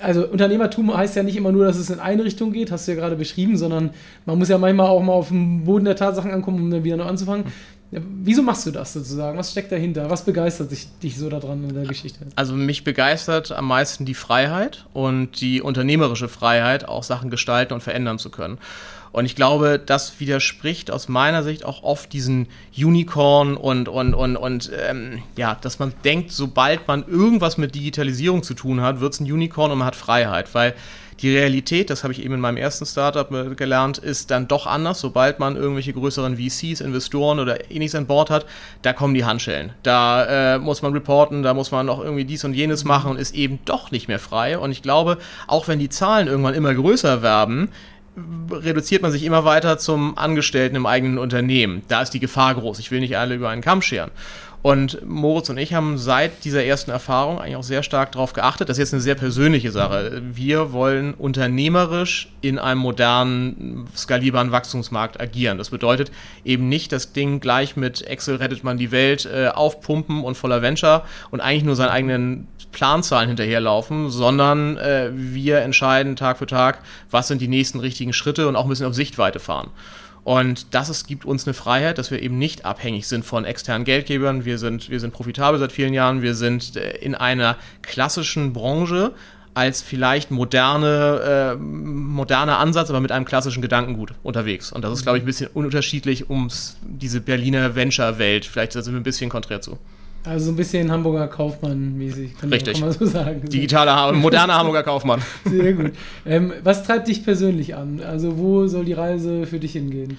also 0.01 0.27
Unternehmertum 0.27 0.95
heißt 0.97 1.17
ja 1.17 1.23
nicht 1.23 1.37
immer 1.37 1.53
nur, 1.53 1.65
dass 1.65 1.77
es 1.77 1.91
in 1.91 2.01
eine 2.01 2.25
Richtung 2.25 2.53
geht, 2.53 2.71
hast 2.71 2.87
du 2.89 2.93
ja 2.93 2.99
gerade 2.99 3.17
beschrieben, 3.17 3.57
sondern 3.57 3.91
man 4.25 4.39
muss 4.39 4.49
ja 4.49 4.59
manchmal 4.59 4.89
auch 4.89 5.03
mal 5.03 5.13
auf 5.13 5.29
den 5.29 5.65
Boden 5.65 5.85
der 5.85 5.97
Tatsachen 5.97 6.31
ankommen, 6.31 6.61
um 6.61 6.71
dann 6.71 6.85
wieder 6.85 6.97
neu 6.97 7.05
anzufangen. 7.05 7.45
Wieso 7.93 8.43
machst 8.43 8.67
du 8.67 8.73
das 8.73 8.93
sozusagen? 8.93 9.39
Was 9.39 9.53
steckt 9.53 9.71
dahinter? 9.71 10.11
Was 10.11 10.25
begeistert 10.25 10.73
dich, 10.73 10.89
dich 11.03 11.17
so 11.17 11.31
daran 11.31 11.69
in 11.69 11.75
der 11.75 11.85
Geschichte? 11.85 12.19
Also 12.35 12.55
mich 12.55 12.83
begeistert 12.83 13.53
am 13.53 13.69
meisten 13.69 14.05
die 14.05 14.15
Freiheit 14.15 14.87
und 14.93 15.41
die 15.41 15.63
unternehmerische 15.63 16.29
Freiheit, 16.29 16.89
auch 16.89 17.05
Sachen 17.05 17.31
gestalten 17.31 17.75
und 17.75 17.83
verändern 17.83 18.19
zu 18.19 18.31
können. 18.31 18.59
Und 19.17 19.25
ich 19.25 19.35
glaube, 19.35 19.79
das 19.79 20.21
widerspricht 20.21 20.91
aus 20.91 21.09
meiner 21.09 21.43
Sicht 21.43 21.65
auch 21.65 21.83
oft 21.83 22.13
diesen 22.13 22.49
Unicorn 22.77 23.57
und, 23.57 23.89
und, 23.89 24.13
und, 24.13 24.37
und 24.37 24.71
ähm, 24.79 25.23
ja, 25.39 25.55
dass 25.59 25.79
man 25.79 25.95
denkt, 26.05 26.33
sobald 26.33 26.87
man 26.87 27.03
irgendwas 27.09 27.57
mit 27.57 27.75
Digitalisierung 27.75 28.43
zu 28.43 28.53
tun 28.53 28.83
hat, 28.83 29.01
wird 29.01 29.15
es 29.15 29.21
ein 29.21 29.33
Unicorn 29.33 29.71
und 29.71 29.79
man 29.79 29.87
hat 29.87 29.97
Freiheit. 29.97 30.55
Weil 30.55 30.75
die 31.23 31.35
Realität, 31.35 31.89
das 31.89 32.03
habe 32.03 32.13
ich 32.13 32.23
eben 32.23 32.35
in 32.35 32.41
meinem 32.41 32.59
ersten 32.59 32.85
Startup 32.85 33.33
äh, 33.33 33.55
gelernt, 33.55 33.97
ist 33.97 34.31
dann 34.31 34.49
doch 34.49 34.67
anders. 34.67 35.01
Sobald 35.01 35.39
man 35.39 35.57
irgendwelche 35.57 35.95
größeren 35.95 36.37
VCs, 36.37 36.83
Investoren 36.83 37.39
oder 37.39 37.71
ähnliches 37.71 37.95
an 37.95 38.07
Bord 38.07 38.29
hat, 38.29 38.45
da 38.83 38.93
kommen 38.93 39.15
die 39.15 39.25
Handschellen. 39.25 39.73
Da 39.83 40.57
äh, 40.57 40.59
muss 40.59 40.83
man 40.83 40.93
reporten, 40.93 41.43
da 41.43 41.55
muss 41.55 41.71
man 41.71 41.87
noch 41.87 42.05
irgendwie 42.05 42.27
dies 42.27 42.45
und 42.45 42.53
jenes 42.53 42.85
machen 42.85 43.13
und 43.13 43.17
ist 43.19 43.35
eben 43.35 43.61
doch 43.65 43.91
nicht 43.91 44.09
mehr 44.09 44.19
frei. 44.19 44.59
Und 44.59 44.73
ich 44.73 44.83
glaube, 44.83 45.17
auch 45.47 45.69
wenn 45.69 45.79
die 45.79 45.89
Zahlen 45.89 46.27
irgendwann 46.27 46.53
immer 46.53 46.75
größer 46.75 47.23
werden, 47.23 47.71
reduziert 48.51 49.03
man 49.03 49.13
sich 49.13 49.25
immer 49.25 49.45
weiter 49.45 49.79
zum 49.79 50.17
Angestellten 50.17 50.77
im 50.77 50.87
eigenen 50.87 51.19
Unternehmen. 51.19 51.83
Da 51.89 52.03
ist 52.03 52.11
die 52.11 52.21
Gefahr 52.21 52.55
groß. 52.55 52.79
Ich 52.79 52.91
will 52.91 53.01
nicht 53.01 53.19
alle 53.19 53.35
über 53.35 53.51
einen 53.51 53.63
Kamm 53.63 53.83
scheren. 53.83 54.11
Und 54.67 55.07
Moritz 55.07 55.49
und 55.49 55.59
ich 55.59 55.75
haben 55.75 55.97
seit 55.97 56.45
dieser 56.45 56.65
ersten 56.65 56.91
Erfahrung 56.91 57.39
eigentlich 57.39 57.55
auch 57.55 57.63
sehr 57.63 57.85
stark 57.85 58.11
darauf 58.11 58.33
geachtet. 58.33 58.69
Das 58.69 58.79
ist 58.79 58.81
jetzt 58.81 58.95
eine 58.95 59.01
sehr 59.01 59.15
persönliche 59.15 59.71
Sache. 59.71 60.21
Wir 60.21 60.73
wollen 60.73 61.15
unternehmerisch 61.15 62.33
in 62.41 62.59
einem 62.59 62.81
modernen, 62.81 63.87
skalierbaren 63.97 64.51
Wachstumsmarkt 64.51 65.21
agieren. 65.21 65.57
Das 65.57 65.71
bedeutet 65.71 66.11
eben 66.45 66.69
nicht 66.69 66.91
das 66.91 67.13
Ding 67.13 67.39
gleich 67.39 67.77
mit 67.77 68.03
Excel 68.09 68.35
rettet 68.35 68.65
man 68.65 68.77
die 68.77 68.91
Welt 68.91 69.25
äh, 69.33 69.51
aufpumpen 69.55 70.25
und 70.25 70.37
voller 70.37 70.63
Venture 70.63 71.05
und 71.31 71.41
eigentlich 71.41 71.63
nur 71.63 71.77
seinen 71.77 71.91
eigenen 71.91 72.49
Planzahlen 72.73 73.29
hinterherlaufen, 73.29 74.11
sondern 74.11 74.79
äh, 74.79 75.11
wir 75.13 75.59
entscheiden 75.59 76.17
Tag 76.17 76.39
für 76.39 76.47
Tag, 76.47 76.81
was 77.13 77.29
sind 77.29 77.41
die 77.41 77.47
nächsten 77.47 77.79
richtigen 77.79 78.13
Schritte 78.13 78.49
und 78.49 78.57
auch 78.57 78.65
ein 78.65 78.69
bisschen 78.69 78.87
auf 78.87 78.95
Sichtweite 78.95 79.39
fahren. 79.39 79.71
Und 80.27 80.75
das 80.75 80.89
ist, 80.89 81.07
gibt 81.07 81.25
uns 81.25 81.47
eine 81.47 81.55
Freiheit, 81.55 81.99
dass 81.99 82.11
wir 82.11 82.21
eben 82.21 82.37
nicht 82.37 82.65
abhängig 82.65 83.07
sind 83.07 83.25
von 83.25 83.45
externen 83.45 83.85
Geldgebern. 83.85 84.45
Wir 84.45 84.59
sind, 84.59 84.91
wir 84.91 84.99
sind 84.99 85.13
profitabel 85.13 85.61
seit 85.61 85.71
vielen 85.71 85.95
Jahren. 85.95 86.21
Wir 86.21 86.35
sind 86.35 86.75
äh, 86.75 86.97
in 86.97 87.15
einer 87.15 87.57
klassischen 87.81 88.53
Branche 88.53 89.13
als 89.55 89.83
vielleicht 89.83 90.33
moderne, 90.33 91.55
äh, 91.55 91.57
moderner 91.57 92.59
Ansatz, 92.59 92.91
aber 92.91 92.99
mit 92.99 93.13
einem 93.13 93.25
klassischen 93.25 93.63
Gedankengut 93.63 94.15
unterwegs. 94.25 94.73
Und 94.73 94.83
das 94.83 94.95
ist, 94.95 95.05
glaube 95.05 95.19
ich, 95.19 95.23
ein 95.23 95.27
bisschen 95.27 95.49
unterschiedlich 95.55 96.29
um 96.29 96.49
diese 96.83 97.21
Berliner 97.21 97.77
Venture-Welt. 97.77 98.47
Vielleicht 98.47 98.73
sind 98.73 98.85
wir 98.87 98.97
ein 98.97 99.05
bisschen 99.05 99.31
konträr 99.31 99.61
zu. 99.61 99.79
Also 100.27 100.47
so 100.47 100.53
ein 100.53 100.57
bisschen 100.57 100.91
Hamburger 100.91 101.29
Kaufmann-mäßig, 101.29 102.37
kann, 102.39 102.53
Richtig. 102.53 102.81
man 102.81 102.91
so 102.91 103.07
sagen. 103.07 103.49
Digitaler, 103.49 104.13
moderner 104.13 104.57
Hamburger 104.57 104.83
Kaufmann. 104.83 105.23
Sehr 105.45 105.73
gut. 105.73 105.93
Ähm, 106.27 106.53
was 106.65 106.83
treibt 106.83 107.07
dich 107.07 107.25
persönlich 107.25 107.77
an? 107.77 108.01
Also 108.05 108.37
wo 108.37 108.67
soll 108.67 108.85
die 108.85 108.93
Reise 108.93 109.47
für 109.47 109.61
dich 109.61 109.73
hingehen? 109.73 110.19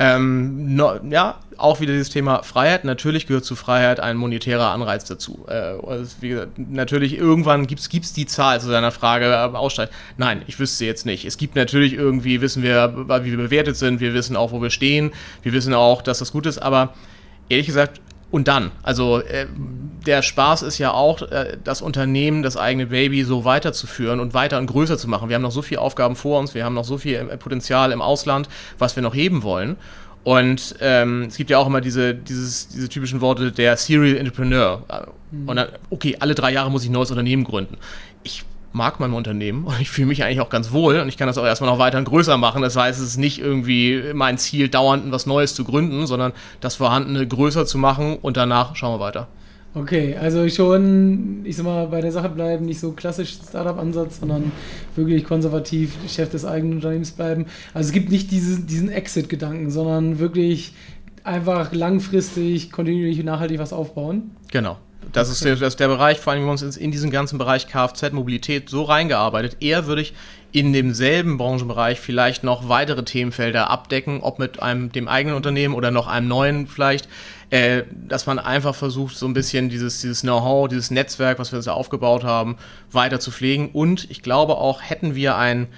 Ähm, 0.00 0.76
no, 0.76 1.00
ja, 1.10 1.40
auch 1.56 1.80
wieder 1.80 1.92
dieses 1.92 2.10
Thema 2.10 2.44
Freiheit. 2.44 2.84
Natürlich 2.84 3.26
gehört 3.26 3.44
zu 3.44 3.56
Freiheit 3.56 3.98
ein 3.98 4.16
monetärer 4.16 4.70
Anreiz 4.70 5.04
dazu. 5.04 5.44
Äh, 5.48 5.52
also 5.54 6.16
wie 6.20 6.28
gesagt, 6.28 6.56
natürlich 6.56 7.18
irgendwann 7.18 7.66
gibt 7.66 7.80
es 7.80 8.12
die 8.12 8.26
Zahl 8.26 8.60
zu 8.60 8.70
deiner 8.70 8.92
Frage 8.92 9.24
äh, 9.24 9.56
aussteigt. 9.56 9.92
Nein, 10.16 10.42
ich 10.46 10.60
wüsste 10.60 10.84
jetzt 10.84 11.04
nicht. 11.04 11.24
Es 11.24 11.36
gibt 11.36 11.56
natürlich 11.56 11.94
irgendwie, 11.94 12.40
wissen 12.40 12.62
wir, 12.62 12.94
wie 13.24 13.30
wir 13.32 13.38
bewertet 13.38 13.76
sind, 13.76 13.98
wir 13.98 14.14
wissen 14.14 14.36
auch, 14.36 14.52
wo 14.52 14.62
wir 14.62 14.70
stehen, 14.70 15.10
wir 15.42 15.52
wissen 15.52 15.74
auch, 15.74 16.00
dass 16.00 16.20
das 16.20 16.30
gut 16.30 16.46
ist, 16.46 16.58
aber 16.58 16.94
ehrlich 17.48 17.66
gesagt, 17.66 18.00
und 18.30 18.48
dann, 18.48 18.70
also 18.82 19.20
äh, 19.20 19.46
der 20.06 20.22
Spaß 20.22 20.62
ist 20.62 20.78
ja 20.78 20.92
auch, 20.92 21.22
äh, 21.22 21.56
das 21.64 21.82
Unternehmen, 21.82 22.42
das 22.42 22.56
eigene 22.56 22.86
Baby 22.86 23.24
so 23.24 23.44
weiterzuführen 23.44 24.20
und 24.20 24.34
weiter 24.34 24.58
und 24.58 24.66
größer 24.66 24.98
zu 24.98 25.08
machen. 25.08 25.28
Wir 25.28 25.36
haben 25.36 25.42
noch 25.42 25.50
so 25.50 25.62
viele 25.62 25.80
Aufgaben 25.80 26.16
vor 26.16 26.38
uns, 26.38 26.54
wir 26.54 26.64
haben 26.64 26.74
noch 26.74 26.84
so 26.84 26.98
viel 26.98 27.14
äh, 27.14 27.36
Potenzial 27.36 27.92
im 27.92 28.02
Ausland, 28.02 28.48
was 28.78 28.96
wir 28.96 29.02
noch 29.02 29.14
heben 29.14 29.42
wollen. 29.42 29.76
Und 30.24 30.74
ähm, 30.80 31.22
es 31.28 31.36
gibt 31.36 31.48
ja 31.48 31.58
auch 31.58 31.66
immer 31.66 31.80
diese, 31.80 32.14
dieses, 32.14 32.68
diese 32.68 32.88
typischen 32.88 33.22
Worte 33.22 33.50
der 33.50 33.76
Serial 33.76 34.16
Entrepreneur. 34.16 34.82
Mhm. 35.30 35.48
Und 35.48 35.56
dann, 35.56 35.68
okay, 35.88 36.16
alle 36.20 36.34
drei 36.34 36.52
Jahre 36.52 36.70
muss 36.70 36.82
ich 36.82 36.90
ein 36.90 36.92
neues 36.92 37.10
Unternehmen 37.10 37.44
gründen. 37.44 37.78
Ich 38.24 38.44
mag 38.72 39.00
mein 39.00 39.12
Unternehmen 39.12 39.64
und 39.64 39.80
ich 39.80 39.90
fühle 39.90 40.08
mich 40.08 40.24
eigentlich 40.24 40.40
auch 40.40 40.50
ganz 40.50 40.72
wohl 40.72 41.00
und 41.00 41.08
ich 41.08 41.16
kann 41.16 41.26
das 41.26 41.38
auch 41.38 41.44
erstmal 41.44 41.70
noch 41.70 41.78
weiter 41.78 41.98
und 41.98 42.04
größer 42.04 42.36
machen. 42.36 42.62
Das 42.62 42.76
heißt, 42.76 43.00
es 43.00 43.06
ist 43.06 43.16
nicht 43.16 43.38
irgendwie 43.38 44.02
mein 44.14 44.38
Ziel, 44.38 44.68
dauernd 44.68 45.10
was 45.10 45.26
Neues 45.26 45.54
zu 45.54 45.64
gründen, 45.64 46.06
sondern 46.06 46.32
das 46.60 46.76
Vorhandene 46.76 47.26
größer 47.26 47.66
zu 47.66 47.78
machen 47.78 48.16
und 48.20 48.36
danach 48.36 48.76
schauen 48.76 48.98
wir 48.98 49.04
weiter. 49.04 49.28
Okay, 49.74 50.16
also 50.16 50.48
schon, 50.48 51.42
ich 51.44 51.56
sag 51.56 51.66
mal, 51.66 51.86
bei 51.86 52.00
der 52.00 52.10
Sache 52.10 52.30
bleiben, 52.30 52.64
nicht 52.64 52.80
so 52.80 52.92
klassisch 52.92 53.36
Startup-Ansatz, 53.48 54.20
sondern 54.20 54.50
wirklich 54.96 55.24
konservativ 55.24 55.94
Chef 56.08 56.30
des 56.30 56.44
eigenen 56.44 56.74
Unternehmens 56.74 57.12
bleiben. 57.12 57.46
Also 57.74 57.88
es 57.88 57.92
gibt 57.92 58.10
nicht 58.10 58.30
diese, 58.30 58.60
diesen 58.62 58.88
Exit-Gedanken, 58.88 59.70
sondern 59.70 60.18
wirklich 60.18 60.72
einfach 61.22 61.72
langfristig, 61.72 62.72
kontinuierlich 62.72 63.20
und 63.20 63.26
nachhaltig 63.26 63.58
was 63.58 63.72
aufbauen. 63.72 64.30
Genau. 64.50 64.78
Das 65.12 65.30
ist, 65.30 65.44
der, 65.44 65.56
das 65.56 65.74
ist 65.74 65.80
der 65.80 65.88
Bereich, 65.88 66.18
vor 66.18 66.32
allem 66.32 66.42
wir 66.42 66.50
haben 66.50 66.58
uns 66.62 66.76
in 66.76 66.90
diesen 66.90 67.10
ganzen 67.10 67.38
Bereich 67.38 67.66
Kfz-Mobilität 67.66 68.68
so 68.68 68.82
reingearbeitet. 68.82 69.56
Eher 69.60 69.86
würde 69.86 70.02
ich 70.02 70.12
in 70.52 70.72
demselben 70.72 71.38
Branchenbereich 71.38 72.00
vielleicht 72.00 72.42
noch 72.44 72.68
weitere 72.68 73.04
Themenfelder 73.04 73.70
abdecken, 73.70 74.20
ob 74.22 74.38
mit 74.38 74.62
einem 74.62 74.92
dem 74.92 75.08
eigenen 75.08 75.36
Unternehmen 75.36 75.74
oder 75.74 75.90
noch 75.90 76.06
einem 76.06 76.28
neuen 76.28 76.66
vielleicht, 76.66 77.08
äh, 77.50 77.82
dass 77.92 78.26
man 78.26 78.38
einfach 78.38 78.74
versucht, 78.74 79.16
so 79.16 79.26
ein 79.26 79.34
bisschen 79.34 79.68
dieses, 79.68 80.00
dieses 80.00 80.22
Know-how, 80.22 80.68
dieses 80.68 80.90
Netzwerk, 80.90 81.38
was 81.38 81.52
wir 81.52 81.58
uns 81.58 81.66
ja 81.66 81.72
aufgebaut 81.72 82.24
haben, 82.24 82.56
weiter 82.90 83.20
zu 83.20 83.30
pflegen. 83.30 83.70
Und 83.72 84.10
ich 84.10 84.22
glaube 84.22 84.56
auch, 84.56 84.82
hätten 84.82 85.14
wir 85.14 85.36
einen 85.36 85.68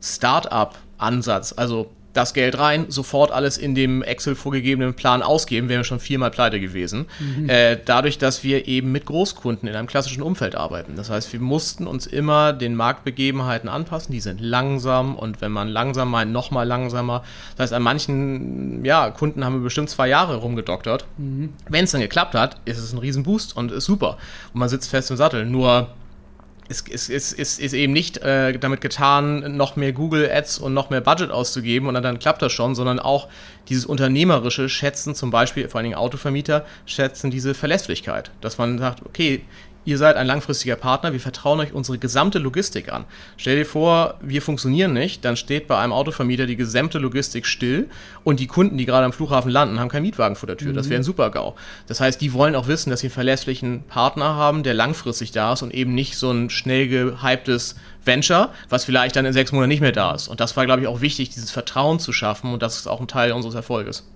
Start-up-Ansatz, 0.00 1.54
also 1.56 1.90
das 2.12 2.34
Geld 2.34 2.58
rein, 2.58 2.86
sofort 2.88 3.30
alles 3.30 3.56
in 3.56 3.74
dem 3.74 4.02
Excel 4.02 4.34
vorgegebenen 4.34 4.94
Plan 4.94 5.22
ausgeben, 5.22 5.68
wären 5.68 5.80
wir 5.80 5.84
schon 5.84 6.00
viermal 6.00 6.30
pleite 6.30 6.60
gewesen. 6.60 7.06
Mhm. 7.18 7.48
Äh, 7.48 7.78
dadurch, 7.84 8.18
dass 8.18 8.42
wir 8.42 8.66
eben 8.66 8.90
mit 8.90 9.06
Großkunden 9.06 9.68
in 9.68 9.74
einem 9.76 9.86
klassischen 9.86 10.22
Umfeld 10.22 10.54
arbeiten. 10.54 10.96
Das 10.96 11.10
heißt, 11.10 11.32
wir 11.32 11.40
mussten 11.40 11.86
uns 11.86 12.06
immer 12.06 12.52
den 12.52 12.74
Marktbegebenheiten 12.74 13.68
anpassen. 13.68 14.12
Die 14.12 14.20
sind 14.20 14.40
langsam 14.40 15.16
und 15.16 15.40
wenn 15.40 15.52
man 15.52 15.68
langsam 15.68 16.10
meint, 16.10 16.32
noch 16.32 16.50
mal 16.50 16.64
langsamer. 16.64 17.22
Das 17.56 17.64
heißt, 17.64 17.72
an 17.74 17.82
manchen 17.82 18.84
ja, 18.84 19.10
Kunden 19.10 19.44
haben 19.44 19.54
wir 19.54 19.62
bestimmt 19.62 19.90
zwei 19.90 20.08
Jahre 20.08 20.36
rumgedoktert. 20.36 21.04
Mhm. 21.18 21.50
Wenn 21.68 21.84
es 21.84 21.92
dann 21.92 22.00
geklappt 22.00 22.34
hat, 22.34 22.56
ist 22.64 22.78
es 22.78 22.92
ein 22.92 22.98
Riesenboost 22.98 23.56
und 23.56 23.70
ist 23.70 23.84
super. 23.84 24.18
Und 24.52 24.60
man 24.60 24.68
sitzt 24.68 24.90
fest 24.90 25.10
im 25.10 25.16
Sattel. 25.16 25.44
Nur 25.44 25.88
es, 26.70 26.84
es, 26.88 27.08
es, 27.08 27.32
es 27.32 27.58
ist 27.58 27.72
eben 27.72 27.92
nicht 27.92 28.18
äh, 28.18 28.56
damit 28.58 28.80
getan, 28.80 29.56
noch 29.56 29.76
mehr 29.76 29.92
Google 29.92 30.30
Ads 30.30 30.58
und 30.58 30.72
noch 30.72 30.88
mehr 30.88 31.00
Budget 31.00 31.30
auszugeben 31.30 31.88
und 31.88 31.94
dann, 31.94 32.02
dann 32.02 32.18
klappt 32.18 32.42
das 32.42 32.52
schon, 32.52 32.74
sondern 32.74 33.00
auch 33.00 33.28
dieses 33.70 33.86
unternehmerische 33.86 34.68
Schätzen, 34.68 35.14
zum 35.14 35.30
Beispiel 35.30 35.68
vor 35.68 35.78
allen 35.78 35.84
Dingen 35.84 35.96
Autovermieter, 35.96 36.66
schätzen 36.84 37.30
diese 37.30 37.54
Verlässlichkeit. 37.54 38.30
Dass 38.40 38.58
man 38.58 38.78
sagt, 38.78 39.06
okay, 39.06 39.42
ihr 39.84 39.98
seid 39.98 40.16
ein 40.16 40.26
langfristiger 40.26 40.76
Partner, 40.76 41.12
wir 41.12 41.20
vertrauen 41.20 41.60
euch 41.60 41.72
unsere 41.72 41.98
gesamte 41.98 42.38
Logistik 42.38 42.92
an. 42.92 43.04
Stell 43.36 43.56
dir 43.56 43.64
vor, 43.64 44.14
wir 44.20 44.42
funktionieren 44.42 44.92
nicht, 44.92 45.24
dann 45.24 45.36
steht 45.36 45.68
bei 45.68 45.78
einem 45.78 45.92
Autovermieter 45.92 46.46
die 46.46 46.56
gesamte 46.56 46.98
Logistik 46.98 47.46
still 47.46 47.88
und 48.22 48.40
die 48.40 48.46
Kunden, 48.46 48.76
die 48.76 48.84
gerade 48.84 49.06
am 49.06 49.12
Flughafen 49.12 49.50
landen, 49.50 49.80
haben 49.80 49.88
keinen 49.88 50.02
Mietwagen 50.02 50.36
vor 50.36 50.46
der 50.46 50.56
Tür. 50.56 50.72
Mhm. 50.72 50.76
Das 50.76 50.88
wäre 50.88 51.00
ein 51.00 51.04
Super-GAU. 51.04 51.54
Das 51.86 52.00
heißt, 52.00 52.20
die 52.20 52.32
wollen 52.32 52.54
auch 52.54 52.68
wissen, 52.68 52.90
dass 52.90 53.00
sie 53.00 53.06
einen 53.06 53.14
verlässlichen 53.14 53.84
Partner 53.84 54.34
haben, 54.34 54.62
der 54.62 54.74
langfristig 54.74 55.32
da 55.32 55.54
ist 55.54 55.62
und 55.62 55.72
eben 55.72 55.94
nicht 55.94 56.16
so 56.16 56.30
ein 56.30 56.50
schnell 56.50 56.88
gehyptes 56.88 57.76
Venture, 58.04 58.50
was 58.68 58.84
vielleicht 58.84 59.16
dann 59.16 59.26
in 59.26 59.32
sechs 59.32 59.52
Monaten 59.52 59.68
nicht 59.68 59.80
mehr 59.80 59.92
da 59.92 60.14
ist. 60.14 60.28
Und 60.28 60.40
das 60.40 60.56
war, 60.56 60.66
glaube 60.66 60.82
ich, 60.82 60.88
auch 60.88 61.00
wichtig, 61.00 61.30
dieses 61.30 61.50
Vertrauen 61.50 61.98
zu 61.98 62.12
schaffen 62.12 62.52
und 62.52 62.62
das 62.62 62.78
ist 62.78 62.86
auch 62.86 63.00
ein 63.00 63.08
Teil 63.08 63.32
unseres 63.32 63.54
Erfolges. 63.54 64.06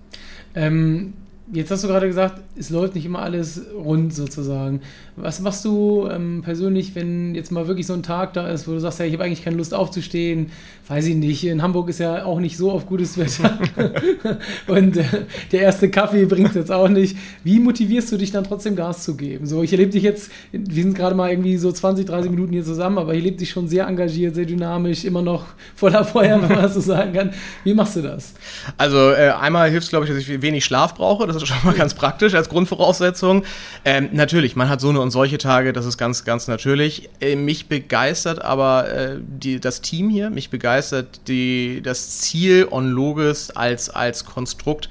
Ähm, 0.55 1.13
Jetzt 1.53 1.69
hast 1.69 1.83
du 1.83 1.87
gerade 1.87 2.07
gesagt, 2.07 2.41
es 2.57 2.71
läuft 2.71 2.95
nicht 2.95 3.05
immer 3.05 3.19
alles 3.19 3.61
rund 3.75 4.11
sozusagen. 4.15 4.81
Was 5.15 5.39
machst 5.41 5.63
du 5.63 6.07
ähm, 6.11 6.41
persönlich, 6.43 6.95
wenn 6.95 7.35
jetzt 7.35 7.51
mal 7.51 7.67
wirklich 7.67 7.85
so 7.85 7.93
ein 7.93 8.01
Tag 8.01 8.33
da 8.33 8.47
ist, 8.47 8.67
wo 8.67 8.71
du 8.71 8.79
sagst, 8.79 8.99
ja, 8.99 9.05
ich 9.05 9.13
habe 9.13 9.23
eigentlich 9.23 9.43
keine 9.43 9.55
Lust 9.55 9.71
aufzustehen? 9.71 10.51
Weiß 10.87 11.05
ich 11.05 11.15
nicht. 11.15 11.43
In 11.43 11.61
Hamburg 11.61 11.89
ist 11.89 11.99
ja 11.99 12.25
auch 12.25 12.39
nicht 12.39 12.57
so 12.57 12.71
auf 12.71 12.87
gutes 12.87 13.17
Wetter. 13.19 13.59
Und 14.67 14.97
äh, 14.97 15.03
der 15.51 15.61
erste 15.61 15.91
Kaffee 15.91 16.25
bringt 16.25 16.49
es 16.49 16.55
jetzt 16.55 16.71
auch 16.71 16.89
nicht. 16.89 17.15
Wie 17.43 17.59
motivierst 17.59 18.11
du 18.11 18.17
dich 18.17 18.31
dann 18.31 18.43
trotzdem 18.43 18.75
Gas 18.75 19.03
zu 19.03 19.15
geben? 19.15 19.45
So, 19.45 19.61
ich 19.61 19.71
erlebe 19.71 19.91
dich 19.91 20.03
jetzt, 20.03 20.31
wir 20.51 20.83
sind 20.83 20.95
gerade 20.95 21.15
mal 21.15 21.29
irgendwie 21.29 21.57
so 21.57 21.71
20, 21.71 22.07
30 22.07 22.31
Minuten 22.31 22.53
hier 22.53 22.63
zusammen, 22.63 22.97
aber 22.97 23.13
ich 23.13 23.19
erlebe 23.19 23.37
dich 23.37 23.51
schon 23.51 23.67
sehr 23.67 23.85
engagiert, 23.85 24.33
sehr 24.33 24.45
dynamisch, 24.45 25.05
immer 25.05 25.21
noch 25.21 25.45
voller 25.75 26.03
Feuer, 26.03 26.41
wenn 26.41 26.49
man 26.49 26.63
das 26.63 26.73
so 26.73 26.81
sagen 26.81 27.13
kann. 27.13 27.33
Wie 27.63 27.75
machst 27.75 27.95
du 27.97 28.01
das? 28.01 28.33
Also 28.77 29.11
äh, 29.11 29.29
einmal 29.39 29.69
hilft 29.69 29.85
es, 29.85 29.89
glaube 29.91 30.05
ich, 30.05 30.11
dass 30.11 30.19
ich 30.19 30.41
wenig 30.41 30.65
Schlaf 30.65 30.95
brauche. 30.95 31.27
Das 31.27 31.34
das 31.35 31.43
ist 31.43 31.49
schon 31.49 31.65
mal 31.65 31.75
ganz 31.75 31.93
praktisch 31.93 32.33
als 32.33 32.49
Grundvoraussetzung. 32.49 33.43
Ähm, 33.83 34.09
natürlich, 34.13 34.55
man 34.55 34.69
hat 34.69 34.81
so 34.81 34.89
eine 34.89 34.99
und 35.01 35.11
solche 35.11 35.37
Tage, 35.37 35.73
das 35.73 35.85
ist 35.85 35.97
ganz, 35.97 36.23
ganz 36.25 36.47
natürlich. 36.47 37.09
Äh, 37.19 37.35
mich 37.35 37.67
begeistert 37.67 38.43
aber 38.43 38.89
äh, 38.89 39.17
die, 39.19 39.59
das 39.59 39.81
Team 39.81 40.09
hier, 40.09 40.29
mich 40.29 40.49
begeistert 40.49 41.27
die, 41.27 41.81
das 41.83 42.19
Ziel 42.19 42.67
on 42.69 42.89
Logis 42.89 43.51
als, 43.51 43.89
als 43.89 44.25
Konstrukt 44.25 44.89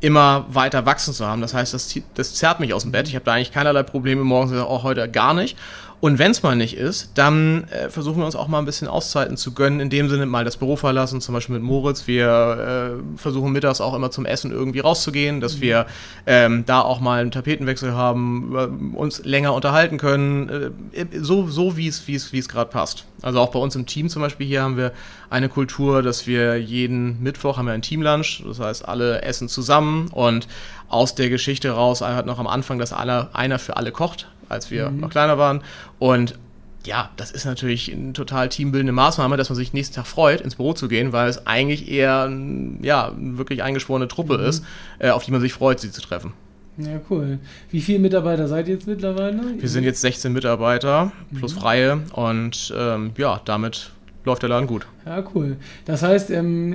immer 0.00 0.46
weiter 0.48 0.86
wachsen 0.86 1.12
zu 1.12 1.26
haben. 1.26 1.40
Das 1.40 1.54
heißt, 1.54 1.74
das, 1.74 1.94
das 2.14 2.34
zerrt 2.34 2.60
mich 2.60 2.72
aus 2.72 2.82
dem 2.82 2.92
Bett. 2.92 3.08
Ich 3.08 3.14
habe 3.14 3.24
da 3.24 3.32
eigentlich 3.32 3.52
keinerlei 3.52 3.82
Probleme 3.82 4.22
morgens, 4.22 4.52
auch 4.52 4.82
heute 4.84 5.08
gar 5.10 5.34
nicht. 5.34 5.56
Und 6.00 6.20
wenn 6.20 6.30
es 6.30 6.44
mal 6.44 6.54
nicht 6.54 6.76
ist, 6.76 7.10
dann 7.14 7.64
äh, 7.64 7.90
versuchen 7.90 8.18
wir 8.18 8.26
uns 8.26 8.36
auch 8.36 8.46
mal 8.46 8.60
ein 8.60 8.64
bisschen 8.64 8.86
Auszeiten 8.86 9.36
zu 9.36 9.52
gönnen, 9.52 9.80
in 9.80 9.90
dem 9.90 10.08
Sinne 10.08 10.26
mal 10.26 10.44
das 10.44 10.56
Büro 10.56 10.76
verlassen, 10.76 11.20
zum 11.20 11.34
Beispiel 11.34 11.56
mit 11.56 11.64
Moritz. 11.64 12.06
Wir 12.06 12.98
äh, 13.16 13.18
versuchen 13.18 13.50
mittags 13.50 13.80
auch 13.80 13.94
immer 13.94 14.12
zum 14.12 14.24
Essen 14.24 14.52
irgendwie 14.52 14.78
rauszugehen, 14.78 15.40
dass 15.40 15.56
mhm. 15.56 15.60
wir 15.60 15.86
ähm, 16.26 16.64
da 16.66 16.82
auch 16.82 17.00
mal 17.00 17.20
einen 17.20 17.32
Tapetenwechsel 17.32 17.94
haben, 17.94 18.94
uns 18.94 19.24
länger 19.24 19.54
unterhalten 19.54 19.98
können, 19.98 20.72
äh, 20.92 21.06
so, 21.20 21.48
so 21.48 21.76
wie 21.76 21.88
es 21.88 22.48
gerade 22.48 22.70
passt. 22.70 23.04
Also 23.20 23.40
auch 23.40 23.50
bei 23.50 23.58
uns 23.58 23.74
im 23.74 23.86
Team 23.86 24.08
zum 24.08 24.22
Beispiel 24.22 24.46
hier 24.46 24.62
haben 24.62 24.76
wir 24.76 24.92
eine 25.30 25.48
Kultur, 25.48 26.02
dass 26.02 26.28
wir 26.28 26.60
jeden 26.60 27.20
Mittwoch 27.20 27.56
haben 27.56 27.66
wir 27.66 27.72
ein 27.72 27.82
Teamlunch, 27.82 28.44
das 28.46 28.60
heißt 28.60 28.88
alle 28.88 29.22
essen 29.22 29.48
zusammen 29.48 30.08
und 30.12 30.46
aus 30.88 31.16
der 31.16 31.28
Geschichte 31.28 31.70
raus 31.72 32.00
hat 32.02 32.26
noch 32.26 32.38
am 32.38 32.46
Anfang, 32.46 32.78
dass 32.78 32.92
alle, 32.92 33.34
einer 33.34 33.58
für 33.58 33.76
alle 33.76 33.90
kocht 33.90 34.28
als 34.48 34.70
wir 34.70 34.90
mhm. 34.90 35.00
noch 35.00 35.10
kleiner 35.10 35.38
waren. 35.38 35.62
Und 35.98 36.38
ja, 36.86 37.10
das 37.16 37.30
ist 37.30 37.44
natürlich 37.44 37.92
eine 37.92 38.12
total 38.12 38.48
teambildende 38.48 38.92
Maßnahme, 38.92 39.36
dass 39.36 39.50
man 39.50 39.56
sich 39.56 39.72
nächsten 39.72 39.96
Tag 39.96 40.06
freut, 40.06 40.40
ins 40.40 40.56
Büro 40.56 40.72
zu 40.72 40.88
gehen, 40.88 41.12
weil 41.12 41.28
es 41.28 41.46
eigentlich 41.46 41.90
eher 41.90 42.32
ja, 42.80 43.08
eine 43.08 43.38
wirklich 43.38 43.62
eingeschworene 43.62 44.08
Truppe 44.08 44.38
mhm. 44.38 44.44
ist, 44.44 44.64
äh, 44.98 45.10
auf 45.10 45.24
die 45.24 45.30
man 45.30 45.40
sich 45.40 45.52
freut, 45.52 45.80
sie 45.80 45.90
zu 45.90 46.00
treffen. 46.00 46.32
Ja, 46.78 47.00
cool. 47.10 47.40
Wie 47.70 47.80
viele 47.80 47.98
Mitarbeiter 47.98 48.46
seid 48.46 48.68
ihr 48.68 48.74
jetzt 48.74 48.86
mittlerweile? 48.86 49.40
Wir 49.58 49.68
sind 49.68 49.82
jetzt 49.82 50.00
16 50.00 50.32
Mitarbeiter 50.32 51.10
plus 51.36 51.54
mhm. 51.54 51.58
Freie 51.58 52.02
und 52.12 52.72
ähm, 52.76 53.10
ja, 53.16 53.40
damit 53.44 53.90
läuft 54.28 54.42
der 54.42 54.48
Laden 54.48 54.66
gut. 54.66 54.86
Ja, 55.04 55.24
cool. 55.34 55.56
Das 55.84 56.02
heißt, 56.02 56.30
ähm, 56.30 56.74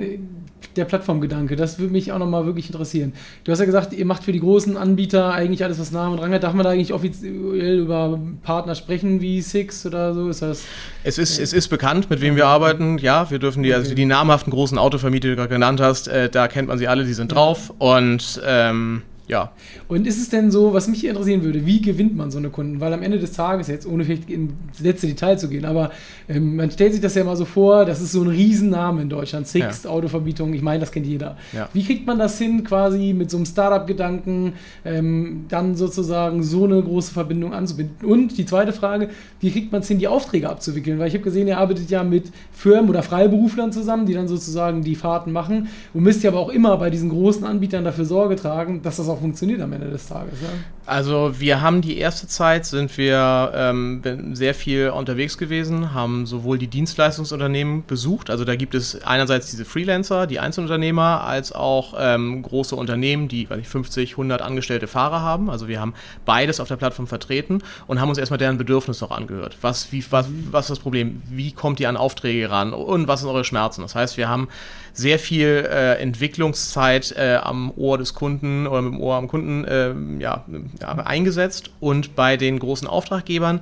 der 0.76 0.84
Plattformgedanke? 0.84 1.56
Das 1.56 1.78
würde 1.78 1.92
mich 1.92 2.12
auch 2.12 2.18
nochmal 2.18 2.46
wirklich 2.46 2.66
interessieren. 2.66 3.12
Du 3.44 3.52
hast 3.52 3.60
ja 3.60 3.64
gesagt, 3.64 3.92
ihr 3.92 4.04
macht 4.04 4.24
für 4.24 4.32
die 4.32 4.40
großen 4.40 4.76
Anbieter 4.76 5.32
eigentlich 5.32 5.64
alles, 5.64 5.78
was 5.78 5.92
Namen 5.92 6.14
und 6.14 6.18
Rang 6.18 6.32
hat. 6.32 6.42
Darf 6.42 6.54
man 6.54 6.64
da 6.64 6.70
eigentlich 6.70 6.92
offiziell 6.92 7.78
über 7.78 8.18
Partner 8.42 8.74
sprechen 8.74 9.20
wie 9.20 9.40
Six 9.40 9.86
oder 9.86 10.14
so? 10.14 10.28
Ist 10.28 10.42
das, 10.42 10.64
es, 11.02 11.18
ist, 11.18 11.38
äh, 11.38 11.42
es 11.42 11.52
ist 11.52 11.68
bekannt, 11.68 12.10
mit 12.10 12.20
wem 12.20 12.36
wir 12.36 12.46
arbeiten. 12.46 12.98
Ja, 12.98 13.30
wir 13.30 13.38
dürfen 13.38 13.62
die, 13.62 13.72
also 13.72 13.82
okay. 13.82 13.90
also 13.90 13.94
die 13.94 14.06
namhaften 14.06 14.52
großen 14.52 14.78
Autovermieter, 14.78 15.28
die 15.28 15.32
du 15.32 15.36
gerade 15.36 15.54
genannt 15.54 15.80
hast, 15.80 16.08
äh, 16.08 16.28
da 16.28 16.48
kennt 16.48 16.68
man 16.68 16.78
sie 16.78 16.88
alle, 16.88 17.04
die 17.04 17.14
sind 17.14 17.28
drauf. 17.28 17.72
Und 17.78 18.40
ähm, 18.44 19.02
ja. 19.26 19.52
Und 19.88 20.06
ist 20.06 20.18
es 20.18 20.28
denn 20.28 20.50
so, 20.50 20.74
was 20.74 20.88
mich 20.88 21.06
interessieren 21.06 21.42
würde, 21.42 21.64
wie 21.64 21.80
gewinnt 21.80 22.16
man 22.16 22.30
so 22.30 22.38
eine 22.38 22.50
Kunden? 22.50 22.80
Weil 22.80 22.92
am 22.92 23.02
Ende 23.02 23.18
des 23.18 23.32
Tages, 23.32 23.68
jetzt 23.68 23.86
ohne 23.86 24.04
vielleicht 24.04 24.28
ins 24.28 24.52
letzte 24.80 25.06
Detail 25.06 25.38
zu 25.38 25.48
gehen, 25.48 25.64
aber 25.64 25.90
ähm, 26.28 26.56
man 26.56 26.70
stellt 26.70 26.92
sich 26.92 27.00
das 27.00 27.14
ja 27.14 27.24
mal 27.24 27.36
so 27.36 27.44
vor, 27.44 27.84
das 27.84 28.00
ist 28.00 28.12
so 28.12 28.22
ein 28.22 28.28
Riesenname 28.28 29.02
in 29.02 29.08
Deutschland, 29.08 29.46
Sixt, 29.46 29.84
ja. 29.84 29.90
Autovermietung, 29.90 30.52
ich 30.52 30.62
meine, 30.62 30.80
das 30.80 30.92
kennt 30.92 31.06
jeder. 31.06 31.36
Ja. 31.52 31.68
Wie 31.72 31.84
kriegt 31.84 32.06
man 32.06 32.18
das 32.18 32.38
hin, 32.38 32.64
quasi 32.64 33.14
mit 33.14 33.30
so 33.30 33.38
einem 33.38 33.46
Startup-Gedanken 33.46 34.54
ähm, 34.84 35.46
dann 35.48 35.74
sozusagen 35.74 36.42
so 36.42 36.64
eine 36.64 36.82
große 36.82 37.12
Verbindung 37.12 37.54
anzubinden? 37.54 38.06
Und 38.06 38.36
die 38.36 38.44
zweite 38.44 38.72
Frage, 38.72 39.08
wie 39.40 39.50
kriegt 39.50 39.72
man 39.72 39.80
es 39.80 39.88
hin, 39.88 39.98
die 39.98 40.08
Aufträge 40.08 40.48
abzuwickeln? 40.48 40.98
Weil 40.98 41.08
ich 41.08 41.14
habe 41.14 41.24
gesehen, 41.24 41.48
ihr 41.48 41.58
arbeitet 41.58 41.90
ja 41.90 42.02
mit 42.04 42.30
Firmen 42.52 42.90
oder 42.90 43.02
Freiberuflern 43.02 43.72
zusammen, 43.72 44.06
die 44.06 44.14
dann 44.14 44.28
sozusagen 44.28 44.82
die 44.82 44.94
Fahrten 44.94 45.32
machen 45.32 45.68
und 45.92 46.02
müsst 46.02 46.22
ja 46.22 46.30
aber 46.30 46.40
auch 46.40 46.50
immer 46.50 46.76
bei 46.76 46.90
diesen 46.90 47.10
großen 47.10 47.44
Anbietern 47.44 47.84
dafür 47.84 48.04
Sorge 48.04 48.36
tragen, 48.36 48.82
dass 48.82 48.96
das 48.96 49.08
auch 49.08 49.13
funktioniert 49.16 49.60
am 49.60 49.72
Ende 49.72 49.90
des 49.90 50.06
Tages. 50.06 50.40
Ja? 50.42 50.48
Also 50.86 51.40
wir 51.40 51.62
haben 51.62 51.80
die 51.80 51.96
erste 51.96 52.26
Zeit, 52.26 52.66
sind 52.66 52.96
wir 52.98 53.52
ähm, 53.54 54.02
sehr 54.34 54.54
viel 54.54 54.90
unterwegs 54.90 55.38
gewesen, 55.38 55.94
haben 55.94 56.26
sowohl 56.26 56.58
die 56.58 56.66
Dienstleistungsunternehmen 56.66 57.86
besucht, 57.86 58.28
also 58.28 58.44
da 58.44 58.54
gibt 58.54 58.74
es 58.74 59.02
einerseits 59.02 59.50
diese 59.50 59.64
Freelancer, 59.64 60.26
die 60.26 60.40
Einzelunternehmer, 60.40 61.24
als 61.24 61.52
auch 61.52 61.94
ähm, 61.98 62.42
große 62.42 62.76
Unternehmen, 62.76 63.28
die 63.28 63.48
weiß 63.48 63.60
ich, 63.60 63.68
50, 63.68 64.10
100 64.12 64.42
angestellte 64.42 64.86
Fahrer 64.86 65.22
haben. 65.22 65.48
Also 65.48 65.68
wir 65.68 65.80
haben 65.80 65.94
beides 66.26 66.60
auf 66.60 66.68
der 66.68 66.76
Plattform 66.76 67.06
vertreten 67.06 67.62
und 67.86 67.98
haben 67.98 68.10
uns 68.10 68.18
erstmal 68.18 68.38
deren 68.38 68.58
Bedürfnisse 68.58 69.04
noch 69.04 69.10
angehört. 69.10 69.56
Was, 69.62 69.90
wie, 69.90 70.04
was, 70.10 70.26
was 70.50 70.66
ist 70.66 70.70
das 70.70 70.78
Problem? 70.80 71.22
Wie 71.30 71.52
kommt 71.52 71.80
ihr 71.80 71.88
an 71.88 71.96
Aufträge 71.96 72.50
ran? 72.50 72.74
Und 72.74 73.08
was 73.08 73.20
sind 73.20 73.30
eure 73.30 73.44
Schmerzen? 73.44 73.80
Das 73.80 73.94
heißt, 73.94 74.18
wir 74.18 74.28
haben 74.28 74.48
sehr 74.92 75.18
viel 75.18 75.68
äh, 75.68 75.94
Entwicklungszeit 75.94 77.12
äh, 77.16 77.36
am 77.42 77.72
Ohr 77.76 77.98
des 77.98 78.14
Kunden 78.14 78.66
oder 78.66 78.82
mit 78.82 78.94
dem 78.94 79.00
Ohr 79.00 79.16
am 79.16 79.28
Kunden 79.28 79.64
äh, 79.64 79.92
ja, 80.20 80.44
eingesetzt 80.82 81.70
und 81.80 82.16
bei 82.16 82.36
den 82.36 82.58
großen 82.58 82.88
Auftraggebern 82.88 83.60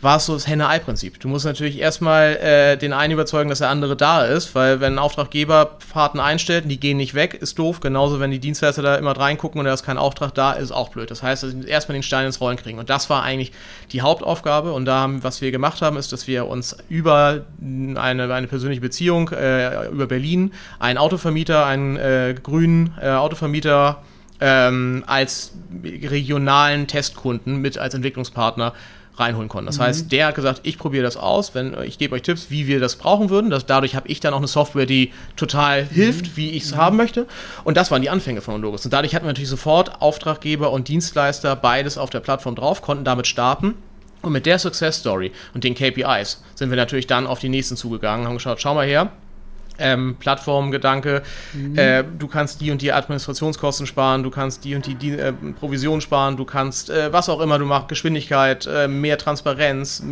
war 0.00 0.18
es 0.18 0.26
so 0.26 0.34
das 0.34 0.46
Henne-Ei-Prinzip. 0.46 1.18
Du 1.18 1.28
musst 1.28 1.44
natürlich 1.44 1.78
erstmal 1.78 2.36
äh, 2.36 2.76
den 2.76 2.92
einen 2.92 3.12
überzeugen, 3.12 3.48
dass 3.48 3.58
der 3.58 3.68
andere 3.68 3.96
da 3.96 4.24
ist, 4.24 4.54
weil 4.54 4.80
wenn 4.80 4.94
ein 4.94 4.98
Auftraggeber 4.98 5.76
Fahrten 5.80 6.20
einstellt 6.20 6.64
und 6.64 6.70
die 6.70 6.78
gehen 6.78 6.96
nicht 6.98 7.14
weg, 7.14 7.34
ist 7.34 7.58
doof. 7.58 7.80
Genauso, 7.80 8.20
wenn 8.20 8.30
die 8.30 8.38
Dienstleister 8.38 8.82
da 8.82 8.94
immer 8.94 9.16
reingucken 9.16 9.58
und 9.58 9.64
da 9.64 9.74
ist 9.74 9.82
kein 9.82 9.98
Auftrag 9.98 10.34
da, 10.34 10.52
ist 10.52 10.70
auch 10.70 10.90
blöd. 10.90 11.10
Das 11.10 11.22
heißt, 11.22 11.44
erstmal 11.66 11.94
den 11.94 12.04
Stein 12.04 12.26
ins 12.26 12.40
Rollen 12.40 12.56
kriegen. 12.56 12.78
Und 12.78 12.90
das 12.90 13.10
war 13.10 13.22
eigentlich 13.24 13.52
die 13.90 14.02
Hauptaufgabe. 14.02 14.72
Und 14.72 14.84
da 14.84 15.00
haben, 15.00 15.24
was 15.24 15.40
wir 15.40 15.50
gemacht 15.50 15.82
haben, 15.82 15.96
ist, 15.96 16.12
dass 16.12 16.28
wir 16.28 16.46
uns 16.46 16.76
über 16.88 17.44
eine, 17.60 18.32
eine 18.32 18.46
persönliche 18.46 18.80
Beziehung 18.80 19.30
äh, 19.30 19.88
über 19.88 20.06
Berlin 20.06 20.52
einen 20.78 20.98
Autovermieter, 20.98 21.66
einen 21.66 21.96
äh, 21.96 22.36
grünen 22.40 22.94
äh, 23.02 23.10
Autovermieter 23.10 24.02
ähm, 24.40 25.04
als 25.06 25.52
regionalen 25.82 26.86
Testkunden 26.86 27.56
mit 27.56 27.78
als 27.78 27.94
Entwicklungspartner 27.94 28.72
reinholen 29.18 29.48
konnten. 29.48 29.66
Das 29.66 29.78
mhm. 29.78 29.82
heißt, 29.82 30.12
der 30.12 30.28
hat 30.28 30.34
gesagt, 30.34 30.60
ich 30.62 30.78
probiere 30.78 31.02
das 31.02 31.16
aus, 31.16 31.54
wenn 31.54 31.76
ich 31.82 31.98
gebe 31.98 32.14
euch 32.14 32.22
Tipps, 32.22 32.50
wie 32.50 32.66
wir 32.66 32.80
das 32.80 32.96
brauchen 32.96 33.30
würden. 33.30 33.50
Das, 33.50 33.66
dadurch 33.66 33.94
habe 33.94 34.08
ich 34.08 34.20
dann 34.20 34.32
auch 34.32 34.38
eine 34.38 34.46
Software, 34.46 34.86
die 34.86 35.12
total 35.36 35.84
mhm. 35.84 35.88
hilft, 35.88 36.36
wie 36.36 36.50
ich 36.50 36.64
es 36.64 36.72
mhm. 36.72 36.76
haben 36.76 36.96
möchte. 36.96 37.26
Und 37.64 37.76
das 37.76 37.90
waren 37.90 38.02
die 38.02 38.10
Anfänge 38.10 38.40
von 38.40 38.60
Logos. 38.60 38.84
Und 38.84 38.92
dadurch 38.92 39.14
hatten 39.14 39.24
wir 39.24 39.30
natürlich 39.30 39.50
sofort 39.50 40.00
Auftraggeber 40.00 40.70
und 40.70 40.88
Dienstleister 40.88 41.56
beides 41.56 41.98
auf 41.98 42.10
der 42.10 42.20
Plattform 42.20 42.54
drauf, 42.54 42.82
konnten 42.82 43.04
damit 43.04 43.26
starten. 43.26 43.74
Und 44.20 44.32
mit 44.32 44.46
der 44.46 44.58
Success 44.58 44.98
Story 44.98 45.32
und 45.54 45.62
den 45.62 45.74
KPIs 45.74 46.42
sind 46.56 46.70
wir 46.70 46.76
natürlich 46.76 47.06
dann 47.06 47.26
auf 47.26 47.38
die 47.38 47.48
nächsten 47.48 47.76
zugegangen, 47.76 48.26
haben 48.26 48.34
geschaut, 48.34 48.60
schau 48.60 48.74
mal 48.74 48.84
her, 48.84 49.12
ähm, 49.78 50.16
Plattformgedanke. 50.18 51.22
Mhm. 51.52 51.78
Äh, 51.78 52.04
du 52.18 52.28
kannst 52.28 52.60
die 52.60 52.70
und 52.70 52.82
die 52.82 52.92
Administrationskosten 52.92 53.86
sparen, 53.86 54.22
du 54.22 54.30
kannst 54.30 54.64
die 54.64 54.74
und 54.74 54.86
die, 54.86 54.94
die 54.94 55.12
äh, 55.12 55.32
Provision 55.58 56.00
sparen, 56.00 56.36
du 56.36 56.44
kannst 56.44 56.90
äh, 56.90 57.12
was 57.12 57.28
auch 57.28 57.40
immer 57.40 57.58
du 57.58 57.64
machst, 57.64 57.88
Geschwindigkeit, 57.88 58.66
äh, 58.66 58.88
mehr 58.88 59.18
Transparenz 59.18 60.02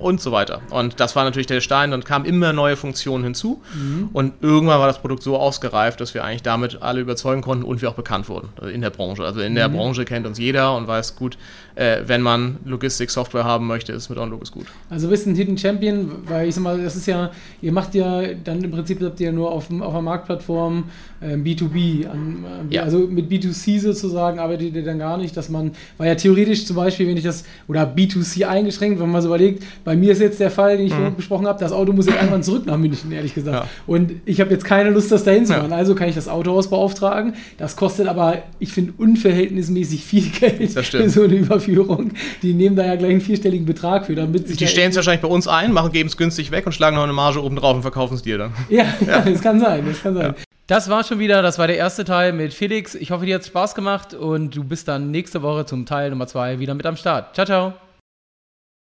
und 0.00 0.20
so 0.20 0.32
weiter. 0.32 0.60
Und 0.70 1.00
das 1.00 1.16
war 1.16 1.24
natürlich 1.24 1.46
der 1.46 1.60
Stein, 1.60 1.90
dann 1.90 2.04
kamen 2.04 2.24
immer 2.24 2.52
neue 2.52 2.76
Funktionen 2.76 3.24
hinzu 3.24 3.60
mhm. 3.74 4.10
und 4.12 4.34
irgendwann 4.40 4.80
war 4.80 4.86
das 4.86 5.00
Produkt 5.00 5.22
so 5.22 5.36
ausgereift, 5.36 6.00
dass 6.00 6.14
wir 6.14 6.24
eigentlich 6.24 6.42
damit 6.42 6.82
alle 6.82 7.00
überzeugen 7.00 7.42
konnten 7.42 7.64
und 7.64 7.82
wir 7.82 7.90
auch 7.90 7.94
bekannt 7.94 8.28
wurden 8.28 8.50
also 8.56 8.72
in 8.72 8.80
der 8.80 8.90
Branche. 8.90 9.24
Also 9.24 9.40
in 9.40 9.54
der 9.54 9.68
mhm. 9.68 9.74
Branche 9.74 10.04
kennt 10.04 10.26
uns 10.26 10.38
jeder 10.38 10.76
und 10.76 10.86
weiß 10.86 11.16
gut, 11.16 11.36
äh, 11.74 12.02
wenn 12.06 12.22
man 12.22 12.58
Logistik-Software 12.64 13.44
haben 13.44 13.66
möchte, 13.66 13.92
ist 13.92 14.08
mit 14.08 14.18
OnLogis 14.18 14.52
gut. 14.52 14.66
Also 14.88 15.08
bist 15.08 15.26
ein 15.26 15.34
Hidden 15.34 15.56
Champion, 15.56 16.10
weil 16.26 16.48
ich 16.48 16.54
sag 16.54 16.64
mal, 16.64 16.82
das 16.82 16.96
ist 16.96 17.06
ja, 17.06 17.30
ihr 17.62 17.72
macht 17.72 17.94
ja 17.94 18.22
dann 18.44 18.62
im 18.62 18.70
Prinzip 18.70 19.02
habt 19.02 19.20
ihr 19.20 19.32
nur 19.32 19.50
auf, 19.50 19.70
auf 19.70 19.94
einer 19.94 20.02
Marktplattform 20.02 20.84
äh, 21.20 21.34
B2B. 21.34 22.06
An, 22.06 22.44
äh, 22.70 22.74
ja. 22.74 22.82
Also 22.82 22.98
mit 22.98 23.30
B2C 23.30 23.80
sozusagen 23.80 24.38
arbeitet 24.38 24.74
ihr 24.74 24.84
dann 24.84 24.98
gar 24.98 25.16
nicht, 25.16 25.36
dass 25.36 25.48
man, 25.48 25.72
weil 25.96 26.08
ja 26.08 26.14
theoretisch 26.14 26.66
zum 26.66 26.76
Beispiel, 26.76 27.06
wenn 27.08 27.16
ich 27.16 27.24
das, 27.24 27.44
oder 27.68 27.82
B2C 27.82 28.46
eingeschränkt, 28.46 29.00
wenn 29.00 29.10
man 29.10 29.22
so 29.22 29.28
überlegt, 29.28 29.64
bei 29.90 29.96
mir 29.96 30.12
ist 30.12 30.20
jetzt 30.20 30.38
der 30.38 30.52
Fall, 30.52 30.76
den 30.76 30.86
ich 30.86 30.96
mhm. 30.96 31.16
besprochen 31.16 31.48
habe, 31.48 31.58
das 31.58 31.72
Auto 31.72 31.92
muss 31.92 32.06
jetzt 32.06 32.14
irgendwann 32.14 32.44
zurück 32.44 32.64
nach 32.64 32.76
München, 32.76 33.10
ehrlich 33.10 33.34
gesagt. 33.34 33.64
Ja. 33.64 33.68
Und 33.88 34.12
ich 34.24 34.40
habe 34.40 34.48
jetzt 34.52 34.64
keine 34.64 34.90
Lust, 34.90 35.10
das 35.10 35.24
dahin 35.24 35.44
zu 35.46 35.52
fahren. 35.52 35.72
Ja. 35.72 35.76
Also 35.76 35.96
kann 35.96 36.08
ich 36.08 36.14
das 36.14 36.28
Autohaus 36.28 36.70
beauftragen. 36.70 37.34
Das 37.58 37.74
kostet 37.74 38.06
aber, 38.06 38.44
ich 38.60 38.72
finde, 38.72 38.92
unverhältnismäßig 38.96 40.04
viel 40.04 40.30
Geld 40.30 40.70
für 40.70 41.10
so 41.10 41.24
eine 41.24 41.34
Überführung. 41.34 42.12
Die 42.40 42.54
nehmen 42.54 42.76
da 42.76 42.86
ja 42.86 42.94
gleich 42.94 43.10
einen 43.10 43.20
vierstelligen 43.20 43.66
Betrag 43.66 44.06
für. 44.06 44.14
Damit 44.14 44.60
die 44.60 44.68
stellen 44.68 44.90
es 44.90 44.96
wahrscheinlich 44.96 45.22
bei 45.22 45.28
uns 45.28 45.48
ein, 45.48 45.72
machen, 45.72 45.90
geben 45.90 46.08
es 46.08 46.16
günstig 46.16 46.52
weg 46.52 46.66
und 46.66 46.72
schlagen 46.72 46.94
noch 46.94 47.02
eine 47.02 47.12
Marge 47.12 47.42
oben 47.42 47.56
drauf 47.56 47.74
und 47.74 47.82
verkaufen 47.82 48.14
es 48.14 48.22
dir 48.22 48.38
dann. 48.38 48.52
Ja, 48.68 48.84
ja, 49.04 49.22
das 49.22 49.40
kann 49.40 49.58
sein, 49.58 49.84
das 49.88 50.00
kann 50.00 50.14
sein. 50.14 50.36
Das 50.68 50.88
war 50.88 51.02
schon 51.02 51.18
wieder, 51.18 51.42
das 51.42 51.58
war 51.58 51.66
der 51.66 51.78
erste 51.78 52.04
Teil 52.04 52.32
mit 52.32 52.54
Felix. 52.54 52.94
Ich 52.94 53.10
hoffe, 53.10 53.26
dir 53.26 53.34
hat 53.34 53.44
Spaß 53.44 53.74
gemacht 53.74 54.14
und 54.14 54.54
du 54.54 54.62
bist 54.62 54.86
dann 54.86 55.10
nächste 55.10 55.42
Woche 55.42 55.66
zum 55.66 55.84
Teil 55.84 56.10
Nummer 56.10 56.28
zwei 56.28 56.60
wieder 56.60 56.74
mit 56.74 56.86
am 56.86 56.94
Start. 56.94 57.34
Ciao, 57.34 57.44
ciao. 57.44 57.89